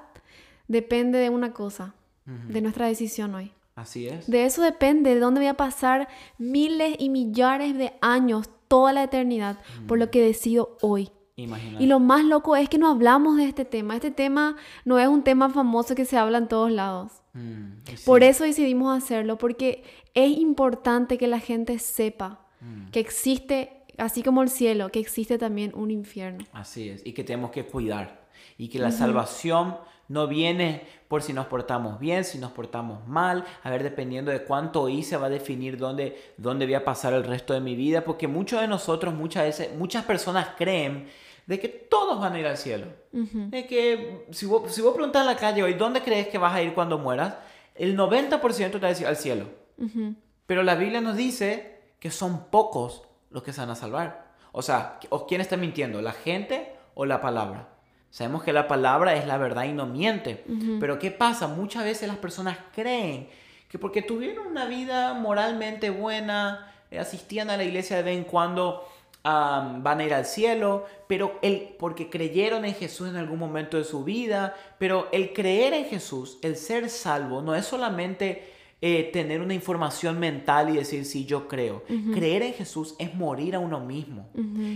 depende 0.68 1.18
de 1.18 1.30
una 1.30 1.52
cosa, 1.52 1.94
de 2.26 2.60
nuestra 2.60 2.86
decisión 2.86 3.34
hoy. 3.34 3.52
Así 3.74 4.06
es. 4.06 4.30
De 4.30 4.44
eso 4.44 4.62
depende, 4.62 5.14
de 5.14 5.20
dónde 5.20 5.40
voy 5.40 5.48
a 5.48 5.54
pasar 5.54 6.08
miles 6.38 6.96
y 6.98 7.08
millares 7.08 7.76
de 7.76 7.94
años, 8.00 8.48
toda 8.68 8.92
la 8.92 9.02
eternidad, 9.02 9.58
por 9.88 9.98
lo 9.98 10.10
que 10.10 10.22
decido 10.22 10.76
hoy. 10.80 11.10
Y 11.36 11.86
lo 11.86 11.98
más 11.98 12.24
loco 12.24 12.54
es 12.54 12.68
que 12.68 12.78
no 12.78 12.88
hablamos 12.88 13.36
de 13.36 13.46
este 13.46 13.64
tema. 13.64 13.96
Este 13.96 14.12
tema 14.12 14.56
no 14.84 15.00
es 15.00 15.08
un 15.08 15.24
tema 15.24 15.50
famoso 15.50 15.96
que 15.96 16.04
se 16.04 16.16
habla 16.16 16.38
en 16.38 16.46
todos 16.46 16.70
lados. 16.70 17.10
Mm, 17.32 17.78
por 18.04 18.22
eso 18.22 18.44
decidimos 18.44 18.96
hacerlo, 18.96 19.36
porque 19.36 19.82
es 20.14 20.38
importante 20.38 21.18
que 21.18 21.26
la 21.26 21.40
gente 21.40 21.80
sepa 21.80 22.46
mm. 22.60 22.90
que 22.90 23.00
existe, 23.00 23.82
así 23.98 24.22
como 24.22 24.42
el 24.42 24.48
cielo, 24.48 24.90
que 24.90 25.00
existe 25.00 25.36
también 25.36 25.72
un 25.74 25.90
infierno. 25.90 26.44
Así 26.52 26.88
es, 26.88 27.04
y 27.04 27.12
que 27.12 27.24
tenemos 27.24 27.50
que 27.50 27.66
cuidar. 27.66 28.24
Y 28.56 28.68
que 28.68 28.78
la 28.78 28.92
salvación 28.92 29.76
no 30.08 30.26
viene 30.26 30.86
por 31.08 31.22
si 31.22 31.32
nos 31.32 31.46
portamos 31.46 31.98
bien, 31.98 32.24
si 32.24 32.38
nos 32.38 32.52
portamos 32.52 33.06
mal. 33.06 33.44
A 33.62 33.70
ver, 33.70 33.82
dependiendo 33.82 34.30
de 34.30 34.42
cuánto 34.44 34.88
hice, 34.88 35.16
va 35.16 35.26
a 35.26 35.30
definir 35.30 35.78
dónde, 35.78 36.34
dónde 36.36 36.66
voy 36.66 36.74
a 36.74 36.84
pasar 36.84 37.12
el 37.12 37.24
resto 37.24 37.54
de 37.54 37.60
mi 37.60 37.76
vida. 37.76 38.04
Porque 38.04 38.28
muchos 38.28 38.60
de 38.60 38.68
nosotros, 38.68 39.14
muchas 39.14 39.44
veces, 39.44 39.76
muchas 39.76 40.04
personas 40.04 40.48
creen 40.56 41.08
de 41.46 41.60
que 41.60 41.68
todos 41.68 42.20
van 42.20 42.34
a 42.34 42.40
ir 42.40 42.46
al 42.46 42.56
cielo. 42.56 42.86
De 43.12 43.66
que 43.66 44.26
si 44.30 44.46
vos, 44.46 44.74
si 44.74 44.80
vos 44.80 44.94
preguntas 44.94 45.20
en 45.20 45.26
la 45.26 45.36
calle 45.36 45.62
hoy, 45.62 45.74
¿dónde 45.74 46.02
crees 46.02 46.28
que 46.28 46.38
vas 46.38 46.54
a 46.54 46.62
ir 46.62 46.74
cuando 46.74 46.98
mueras? 46.98 47.36
El 47.74 47.96
90% 47.96 48.70
te 48.70 48.78
va 48.78 48.86
a 48.86 48.90
decir 48.90 49.06
al 49.06 49.16
cielo. 49.16 49.46
Pero 50.46 50.62
la 50.62 50.74
Biblia 50.74 51.00
nos 51.00 51.16
dice 51.16 51.80
que 51.98 52.10
son 52.10 52.46
pocos 52.50 53.02
los 53.30 53.42
que 53.42 53.52
se 53.52 53.60
van 53.60 53.70
a 53.70 53.74
salvar. 53.74 54.32
O 54.52 54.62
sea, 54.62 55.00
¿quién 55.26 55.40
está 55.40 55.56
mintiendo? 55.56 56.00
¿La 56.00 56.12
gente 56.12 56.72
o 56.94 57.04
la 57.04 57.20
palabra? 57.20 57.73
Sabemos 58.14 58.44
que 58.44 58.52
la 58.52 58.68
palabra 58.68 59.16
es 59.16 59.26
la 59.26 59.38
verdad 59.38 59.64
y 59.64 59.72
no 59.72 59.86
miente. 59.86 60.44
Pero 60.78 61.00
¿qué 61.00 61.10
pasa? 61.10 61.48
Muchas 61.48 61.82
veces 61.82 62.06
las 62.06 62.18
personas 62.18 62.56
creen 62.72 63.28
que 63.68 63.76
porque 63.76 64.02
tuvieron 64.02 64.46
una 64.46 64.66
vida 64.66 65.14
moralmente 65.14 65.90
buena, 65.90 66.72
eh, 66.92 67.00
asistían 67.00 67.50
a 67.50 67.56
la 67.56 67.64
iglesia 67.64 67.96
de 67.96 68.04
vez 68.04 68.16
en 68.16 68.22
cuando, 68.22 68.88
van 69.24 69.98
a 69.98 70.04
ir 70.04 70.14
al 70.14 70.26
cielo, 70.26 70.86
pero 71.08 71.40
el, 71.42 71.74
porque 71.76 72.08
creyeron 72.08 72.64
en 72.64 72.74
Jesús 72.76 73.08
en 73.08 73.16
algún 73.16 73.40
momento 73.40 73.78
de 73.78 73.82
su 73.82 74.04
vida, 74.04 74.54
pero 74.78 75.08
el 75.10 75.32
creer 75.32 75.74
en 75.74 75.86
Jesús, 75.86 76.38
el 76.42 76.54
ser 76.54 76.90
salvo, 76.90 77.42
no 77.42 77.56
es 77.56 77.66
solamente 77.66 78.53
eh, 78.86 79.08
tener 79.14 79.40
una 79.40 79.54
información 79.54 80.20
mental 80.20 80.68
y 80.68 80.76
decir, 80.76 81.06
sí, 81.06 81.24
yo 81.24 81.48
creo. 81.48 81.84
Creer 82.12 82.42
en 82.42 82.52
Jesús 82.52 82.94
es 82.98 83.14
morir 83.14 83.54
a 83.54 83.58
uno 83.58 83.80
mismo. 83.80 84.28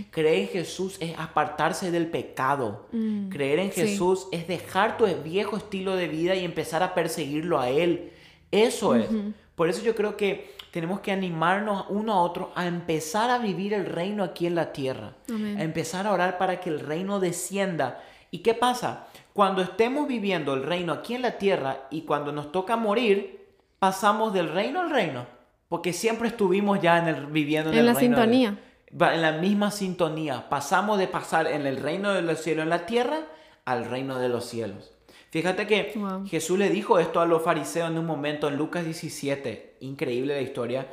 Creer 0.09 0.39
en 0.39 0.47
Jesús 0.47 0.97
es 0.99 1.13
apartarse 1.15 1.91
del 1.91 2.07
pecado. 2.07 2.87
Mm. 2.91 3.29
Creer 3.29 3.59
en 3.59 3.71
Jesús 3.71 4.27
es 4.31 4.47
dejar 4.47 4.97
tu 4.97 5.05
viejo 5.23 5.57
estilo 5.57 5.95
de 5.95 6.07
vida 6.07 6.33
y 6.33 6.43
empezar 6.43 6.81
a 6.81 6.95
perseguirlo 6.95 7.59
a 7.59 7.69
Él. 7.69 8.09
Eso 8.49 8.95
es. 8.95 9.05
Por 9.53 9.69
eso 9.69 9.83
yo 9.83 9.93
creo 9.93 10.17
que 10.17 10.55
tenemos 10.71 11.01
que 11.01 11.11
animarnos 11.11 11.85
uno 11.89 12.13
a 12.13 12.21
otro 12.23 12.51
a 12.55 12.65
empezar 12.65 13.29
a 13.29 13.37
vivir 13.37 13.75
el 13.75 13.85
reino 13.85 14.23
aquí 14.23 14.47
en 14.47 14.55
la 14.55 14.73
tierra. 14.73 15.13
A 15.29 15.61
empezar 15.61 16.07
a 16.07 16.13
orar 16.13 16.39
para 16.39 16.59
que 16.59 16.71
el 16.71 16.79
reino 16.79 17.19
descienda. 17.19 18.03
¿Y 18.31 18.39
qué 18.39 18.55
pasa? 18.55 19.05
Cuando 19.33 19.61
estemos 19.61 20.07
viviendo 20.07 20.55
el 20.55 20.63
reino 20.63 20.93
aquí 20.93 21.13
en 21.13 21.21
la 21.21 21.37
tierra 21.37 21.87
y 21.91 22.01
cuando 22.01 22.31
nos 22.31 22.51
toca 22.51 22.75
morir, 22.75 23.38
pasamos 23.79 24.33
del 24.33 24.49
reino 24.49 24.81
al 24.81 24.89
reino, 24.89 25.25
porque 25.67 25.93
siempre 25.93 26.27
estuvimos 26.27 26.81
ya 26.81 26.99
en 26.99 27.07
el, 27.07 27.25
viviendo 27.27 27.71
en, 27.71 27.79
en 27.79 27.85
la 27.85 27.95
sintonía. 27.95 28.59
en 28.91 29.21
la 29.21 29.31
misma 29.33 29.71
sintonía. 29.71 30.49
Pasamos 30.49 30.99
de 30.99 31.07
pasar 31.07 31.47
en 31.47 31.65
el 31.65 31.77
reino 31.77 32.13
de 32.13 32.21
los 32.21 32.39
cielos 32.39 32.63
en 32.63 32.69
la 32.69 32.85
tierra 32.85 33.21
al 33.65 33.85
reino 33.85 34.19
de 34.19 34.29
los 34.29 34.45
cielos. 34.45 34.91
Fíjate 35.31 35.67
que 35.67 35.93
Jesús 36.27 36.57
le 36.57 36.69
dijo 36.69 36.97
esto 36.97 37.21
a 37.21 37.25
los 37.27 37.43
fariseos 37.43 37.89
en 37.89 37.99
un 37.99 38.05
momento 38.05 38.47
en 38.47 38.57
Lucas 38.57 38.83
17. 38.83 39.77
Increíble 39.81 40.33
la 40.33 40.41
historia. 40.41 40.87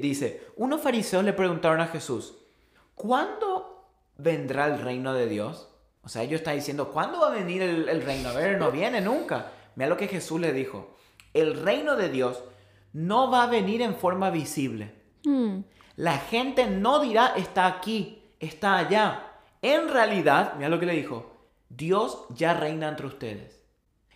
Dice, 0.00 0.46
unos 0.56 0.80
fariseos 0.80 1.22
le 1.22 1.34
preguntaron 1.34 1.82
a 1.82 1.88
Jesús, 1.88 2.34
¿cuándo 2.94 3.90
vendrá 4.16 4.66
el 4.66 4.80
reino 4.80 5.12
de 5.12 5.28
Dios? 5.28 5.68
O 6.02 6.08
sea, 6.08 6.22
ellos 6.22 6.40
están 6.40 6.54
diciendo, 6.54 6.90
¿cuándo 6.90 7.20
va 7.20 7.28
a 7.28 7.34
venir 7.34 7.60
el, 7.60 7.90
el 7.90 8.00
reino? 8.00 8.30
A 8.30 8.32
ver, 8.32 8.58
no 8.58 8.70
viene 8.70 9.02
nunca. 9.02 9.52
Mira 9.76 9.90
lo 9.90 9.98
que 9.98 10.08
Jesús 10.08 10.40
le 10.40 10.54
dijo 10.54 10.96
el 11.34 11.60
reino 11.60 11.96
de 11.96 12.08
Dios 12.08 12.42
no 12.92 13.30
va 13.30 13.44
a 13.44 13.46
venir 13.46 13.82
en 13.82 13.94
forma 13.94 14.30
visible. 14.30 14.94
Hmm. 15.24 15.60
La 15.96 16.18
gente 16.18 16.68
no 16.68 17.00
dirá 17.00 17.34
está 17.36 17.66
aquí, 17.66 18.22
está 18.40 18.78
allá. 18.78 19.24
En 19.62 19.88
realidad, 19.88 20.54
mira 20.56 20.68
lo 20.68 20.78
que 20.78 20.86
le 20.86 20.92
dijo, 20.92 21.36
Dios 21.68 22.26
ya 22.30 22.54
reina 22.54 22.88
entre 22.88 23.06
ustedes. 23.06 23.62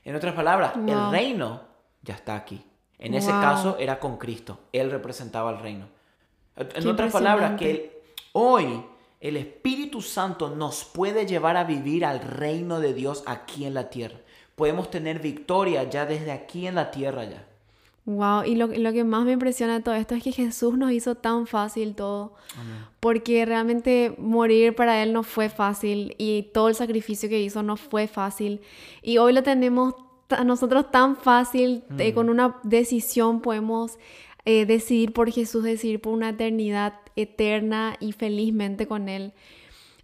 En 0.05 0.15
otras 0.17 0.35
palabras, 0.35 0.75
el 0.77 1.11
reino 1.11 1.63
ya 2.03 2.15
está 2.15 2.35
aquí. 2.35 2.65
En 2.99 3.15
ese 3.15 3.31
caso 3.31 3.77
era 3.79 3.99
con 3.99 4.17
Cristo, 4.17 4.61
Él 4.73 4.91
representaba 4.91 5.51
el 5.51 5.59
reino. 5.59 5.89
En 6.57 6.87
otras 6.87 7.13
palabras, 7.13 7.59
que 7.59 8.03
hoy 8.33 8.85
el 9.21 9.37
Espíritu 9.37 10.03
Santo 10.03 10.51
nos 10.51 10.85
puede 10.85 11.27
llevar 11.27 11.57
a 11.57 11.65
vivir 11.65 12.05
al 12.05 12.21
reino 12.21 12.79
de 12.79 12.95
Dios 12.95 13.25
aquí 13.27 13.65
en 13.65 13.75
la 13.75 13.91
tierra 13.91 14.19
podemos 14.55 14.91
tener 14.91 15.19
victoria 15.19 15.89
ya 15.89 16.07
desde 16.07 16.33
aquí 16.33 16.67
en 16.67 16.75
la 16.75 16.91
tierra 16.91 17.25
ya. 17.25 17.47
Wow, 18.05 18.43
y 18.45 18.57
lo, 18.57 18.69
que 18.69 19.05
más 19.05 19.25
me 19.25 19.33
impresiona 19.33 19.75
de 19.75 19.81
todo 19.85 19.95
esto 19.95 20.17
es 20.17 20.25
que 20.25 20.33
Jesús 20.33 20.77
nos 20.77 20.91
hizo 20.91 21.15
tan 21.15 21.47
fácil 21.47 21.95
todo, 21.95 22.35
porque 22.99 23.45
realmente 23.47 24.13
morir 24.19 24.75
para 24.75 25.01
Él 25.05 25.13
no 25.13 25.23
fue 25.23 25.49
fácil 25.49 26.17
y 26.19 26.51
todo 26.53 26.69
el 26.69 26.75
sacrificio 26.75 27.29
que 27.29 27.41
hizo 27.41 27.63
no 27.63 27.77
fue 27.77 28.09
fácil. 28.09 28.61
Y 29.03 29.19
hoy 29.19 29.33
lo 29.33 29.45
tenemos 29.45 29.95
a 30.31 30.43
nosotros 30.43 30.91
tan 30.91 31.17
fácil, 31.17 31.85
eh, 31.97 32.11
mm. 32.11 32.15
con 32.15 32.29
una 32.29 32.57
decisión 32.65 33.41
podemos 33.41 33.99
eh, 34.45 34.67
decidir 34.67 35.13
por 35.13 35.31
Jesús, 35.31 35.63
decidir 35.63 36.01
por 36.01 36.13
una 36.13 36.31
eternidad 36.31 36.95
eterna 37.15 37.97
y 38.01 38.11
felizmente 38.11 38.89
con 38.89 39.09
Él. 39.09 39.33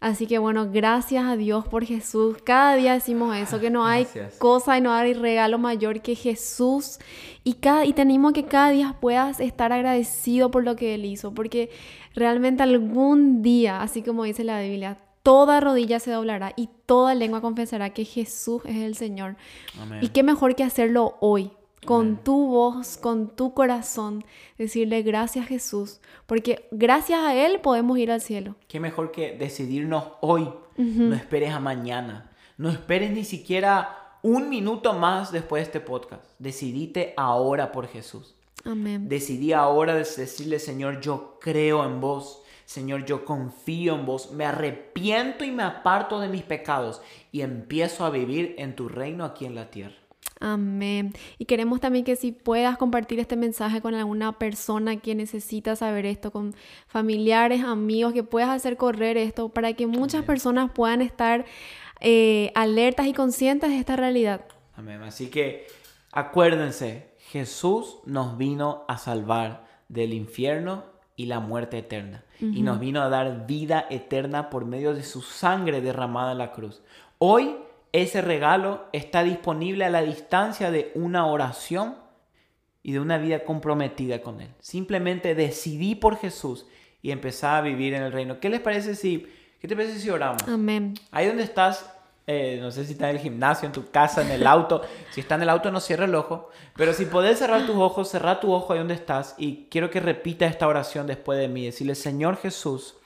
Así 0.00 0.28
que 0.28 0.38
bueno, 0.38 0.70
gracias 0.70 1.24
a 1.24 1.36
Dios 1.36 1.66
por 1.66 1.84
Jesús. 1.84 2.36
Cada 2.44 2.76
día 2.76 2.92
decimos 2.92 3.36
eso, 3.36 3.58
que 3.58 3.68
no 3.68 3.84
hay 3.84 4.06
cosa 4.38 4.78
y 4.78 4.80
no 4.80 4.92
hay 4.92 5.12
regalo 5.12 5.58
mayor 5.58 6.02
que 6.02 6.14
Jesús. 6.14 6.98
Y, 7.42 7.54
cada, 7.54 7.84
y 7.84 7.92
tenemos 7.92 8.32
que 8.32 8.44
cada 8.44 8.70
día 8.70 8.96
puedas 9.00 9.40
estar 9.40 9.72
agradecido 9.72 10.52
por 10.52 10.62
lo 10.62 10.76
que 10.76 10.94
Él 10.94 11.04
hizo, 11.04 11.34
porque 11.34 11.70
realmente 12.14 12.62
algún 12.62 13.42
día, 13.42 13.82
así 13.82 14.02
como 14.02 14.22
dice 14.22 14.44
la 14.44 14.60
Biblia, 14.60 14.98
toda 15.24 15.58
rodilla 15.60 15.98
se 15.98 16.12
doblará 16.12 16.52
y 16.54 16.70
toda 16.86 17.16
lengua 17.16 17.40
confesará 17.40 17.90
que 17.90 18.04
Jesús 18.04 18.62
es 18.66 18.76
el 18.76 18.94
Señor. 18.94 19.36
Y 20.00 20.08
qué 20.08 20.22
mejor 20.22 20.54
que 20.54 20.62
hacerlo 20.62 21.16
hoy, 21.20 21.50
con 21.84 22.16
tu 22.16 22.48
voz, 22.48 22.96
con 22.96 23.28
tu 23.34 23.54
corazón, 23.54 24.24
decirle 24.56 25.02
gracias 25.02 25.46
Jesús, 25.46 26.00
porque 26.26 26.68
gracias 26.70 27.20
a 27.20 27.34
Él 27.34 27.60
podemos 27.60 27.98
ir 27.98 28.10
al 28.10 28.20
cielo. 28.20 28.56
Qué 28.68 28.80
mejor 28.80 29.10
que 29.12 29.36
decidirnos 29.36 30.04
hoy, 30.20 30.48
no 30.76 31.14
esperes 31.14 31.52
a 31.52 31.60
mañana, 31.60 32.30
no 32.56 32.70
esperes 32.70 33.10
ni 33.10 33.24
siquiera 33.24 34.18
un 34.22 34.48
minuto 34.48 34.92
más 34.92 35.32
después 35.32 35.60
de 35.60 35.64
este 35.64 35.80
podcast, 35.80 36.24
decidite 36.38 37.14
ahora 37.16 37.72
por 37.72 37.86
Jesús. 37.86 38.34
Amén. 38.64 39.08
Decidí 39.08 39.52
ahora 39.52 39.94
decirle, 39.94 40.58
Señor, 40.58 41.00
yo 41.00 41.38
creo 41.40 41.84
en 41.84 42.00
vos. 42.00 42.42
Señor, 42.64 43.06
yo 43.06 43.24
confío 43.24 43.94
en 43.94 44.04
vos, 44.04 44.30
me 44.32 44.44
arrepiento 44.44 45.42
y 45.42 45.50
me 45.50 45.62
aparto 45.62 46.20
de 46.20 46.28
mis 46.28 46.42
pecados 46.42 47.00
y 47.32 47.40
empiezo 47.40 48.04
a 48.04 48.10
vivir 48.10 48.56
en 48.58 48.76
tu 48.76 48.90
reino 48.90 49.24
aquí 49.24 49.46
en 49.46 49.54
la 49.54 49.70
tierra. 49.70 49.96
Amén. 50.40 51.12
Y 51.38 51.46
queremos 51.46 51.80
también 51.80 52.04
que 52.04 52.16
si 52.16 52.32
puedas 52.32 52.76
compartir 52.78 53.18
este 53.18 53.36
mensaje 53.36 53.80
con 53.80 53.94
alguna 53.94 54.38
persona 54.38 54.96
que 54.96 55.14
necesita 55.14 55.74
saber 55.74 56.06
esto, 56.06 56.30
con 56.30 56.54
familiares, 56.86 57.64
amigos, 57.64 58.12
que 58.12 58.22
puedas 58.22 58.50
hacer 58.50 58.76
correr 58.76 59.16
esto 59.16 59.48
para 59.48 59.72
que 59.72 59.86
muchas 59.86 60.24
personas 60.24 60.70
puedan 60.72 61.02
estar 61.02 61.44
eh, 62.00 62.52
alertas 62.54 63.06
y 63.06 63.12
conscientes 63.12 63.70
de 63.70 63.78
esta 63.78 63.96
realidad. 63.96 64.44
Amén. 64.76 65.02
Así 65.02 65.28
que 65.28 65.66
acuérdense, 66.12 67.08
Jesús 67.18 67.98
nos 68.06 68.38
vino 68.38 68.84
a 68.86 68.96
salvar 68.98 69.66
del 69.88 70.12
infierno 70.14 70.84
y 71.16 71.26
la 71.26 71.40
muerte 71.40 71.78
eterna. 71.78 72.24
Y 72.40 72.62
nos 72.62 72.78
vino 72.78 73.02
a 73.02 73.08
dar 73.08 73.48
vida 73.48 73.86
eterna 73.90 74.48
por 74.48 74.64
medio 74.64 74.94
de 74.94 75.02
su 75.02 75.22
sangre 75.22 75.80
derramada 75.80 76.30
en 76.30 76.38
la 76.38 76.52
cruz. 76.52 76.82
Hoy 77.18 77.56
ese 77.92 78.20
regalo 78.20 78.86
está 78.92 79.22
disponible 79.22 79.84
a 79.84 79.90
la 79.90 80.02
distancia 80.02 80.70
de 80.70 80.92
una 80.94 81.26
oración 81.26 81.96
y 82.82 82.92
de 82.92 83.00
una 83.00 83.18
vida 83.18 83.44
comprometida 83.44 84.20
con 84.20 84.40
Él. 84.40 84.48
Simplemente 84.60 85.34
decidí 85.34 85.94
por 85.94 86.16
Jesús 86.16 86.66
y 87.02 87.10
empecé 87.10 87.46
a 87.46 87.60
vivir 87.60 87.94
en 87.94 88.02
el 88.02 88.12
reino. 88.12 88.40
¿Qué 88.40 88.48
les 88.48 88.60
parece 88.60 88.94
si, 88.94 89.26
qué 89.60 89.68
te 89.68 89.76
parece 89.76 89.98
si 89.98 90.10
oramos? 90.10 90.42
Amén. 90.46 90.94
Ahí 91.10 91.26
donde 91.26 91.42
estás, 91.42 91.90
eh, 92.26 92.58
no 92.60 92.70
sé 92.70 92.84
si 92.84 92.92
estás 92.92 93.10
en 93.10 93.16
el 93.16 93.22
gimnasio, 93.22 93.66
en 93.66 93.72
tu 93.72 93.90
casa, 93.90 94.22
en 94.22 94.30
el 94.30 94.46
auto. 94.46 94.82
si 95.12 95.20
está 95.20 95.36
en 95.36 95.42
el 95.42 95.48
auto, 95.48 95.70
no 95.70 95.80
cierra 95.80 96.04
el 96.04 96.14
ojo. 96.14 96.50
Pero 96.76 96.92
si 96.92 97.06
podés 97.06 97.38
cerrar 97.38 97.66
tus 97.66 97.76
ojos, 97.76 98.10
cerrar 98.10 98.40
tu 98.40 98.52
ojo 98.52 98.72
ahí 98.72 98.78
donde 98.78 98.94
estás. 98.94 99.34
Y 99.38 99.66
quiero 99.70 99.90
que 99.90 100.00
repita 100.00 100.46
esta 100.46 100.68
oración 100.68 101.06
después 101.06 101.38
de 101.38 101.48
mí. 101.48 101.64
Decirle, 101.64 101.94
Señor 101.94 102.36
Jesús, 102.36 102.96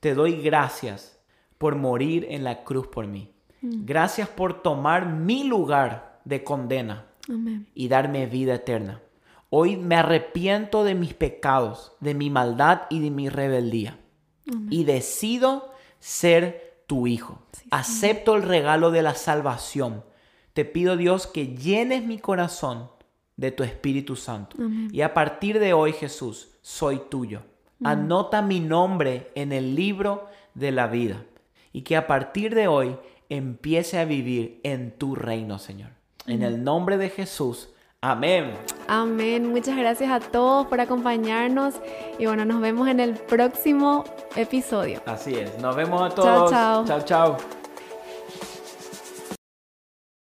te 0.00 0.14
doy 0.14 0.40
gracias 0.40 1.18
por 1.58 1.76
morir 1.76 2.26
en 2.30 2.44
la 2.44 2.64
cruz 2.64 2.86
por 2.86 3.06
mí. 3.06 3.33
Mm. 3.64 3.86
Gracias 3.86 4.28
por 4.28 4.62
tomar 4.62 5.06
mi 5.06 5.44
lugar 5.44 6.20
de 6.24 6.44
condena 6.44 7.06
y 7.74 7.88
darme 7.88 8.26
vida 8.26 8.56
eterna. 8.56 9.00
Hoy 9.48 9.76
me 9.76 9.96
arrepiento 9.96 10.84
de 10.84 10.94
mis 10.94 11.14
pecados, 11.14 11.92
de 12.00 12.12
mi 12.12 12.28
maldad 12.28 12.82
y 12.90 13.00
de 13.00 13.10
mi 13.10 13.30
rebeldía. 13.30 13.98
Y 14.68 14.84
decido 14.84 15.72
ser 16.00 16.82
tu 16.86 17.06
hijo. 17.06 17.38
Acepto 17.70 18.36
el 18.36 18.42
regalo 18.42 18.90
de 18.90 19.00
la 19.00 19.14
salvación. 19.14 20.04
Te 20.52 20.66
pido 20.66 20.98
Dios 20.98 21.26
que 21.26 21.56
llenes 21.56 22.04
mi 22.04 22.18
corazón 22.18 22.90
de 23.36 23.52
tu 23.52 23.62
Espíritu 23.62 24.16
Santo. 24.16 24.58
Y 24.92 25.00
a 25.00 25.14
partir 25.14 25.58
de 25.58 25.72
hoy, 25.72 25.94
Jesús, 25.94 26.50
soy 26.60 27.00
tuyo. 27.08 27.42
Mm. 27.78 27.86
Anota 27.86 28.42
mi 28.42 28.60
nombre 28.60 29.30
en 29.34 29.52
el 29.52 29.74
libro 29.74 30.28
de 30.52 30.72
la 30.72 30.88
vida. 30.88 31.24
Y 31.72 31.82
que 31.82 31.96
a 31.96 32.06
partir 32.06 32.54
de 32.54 32.68
hoy 32.68 32.96
empiece 33.28 33.98
a 33.98 34.04
vivir 34.04 34.60
en 34.62 34.92
tu 34.92 35.14
reino, 35.14 35.58
Señor. 35.58 35.90
En 36.26 36.42
el 36.42 36.64
nombre 36.64 36.96
de 36.96 37.10
Jesús. 37.10 37.70
Amén. 38.00 38.52
Amén. 38.86 39.50
Muchas 39.50 39.76
gracias 39.76 40.10
a 40.10 40.20
todos 40.20 40.66
por 40.66 40.78
acompañarnos 40.78 41.74
y 42.18 42.26
bueno, 42.26 42.44
nos 42.44 42.60
vemos 42.60 42.86
en 42.88 43.00
el 43.00 43.14
próximo 43.14 44.04
episodio. 44.36 45.00
Así 45.06 45.34
es. 45.34 45.58
Nos 45.58 45.74
vemos 45.74 46.02
a 46.02 46.14
todos. 46.14 46.50
Chao, 46.50 46.84
chao. 46.84 47.04
Chao, 47.06 47.36
chao. 47.36 47.63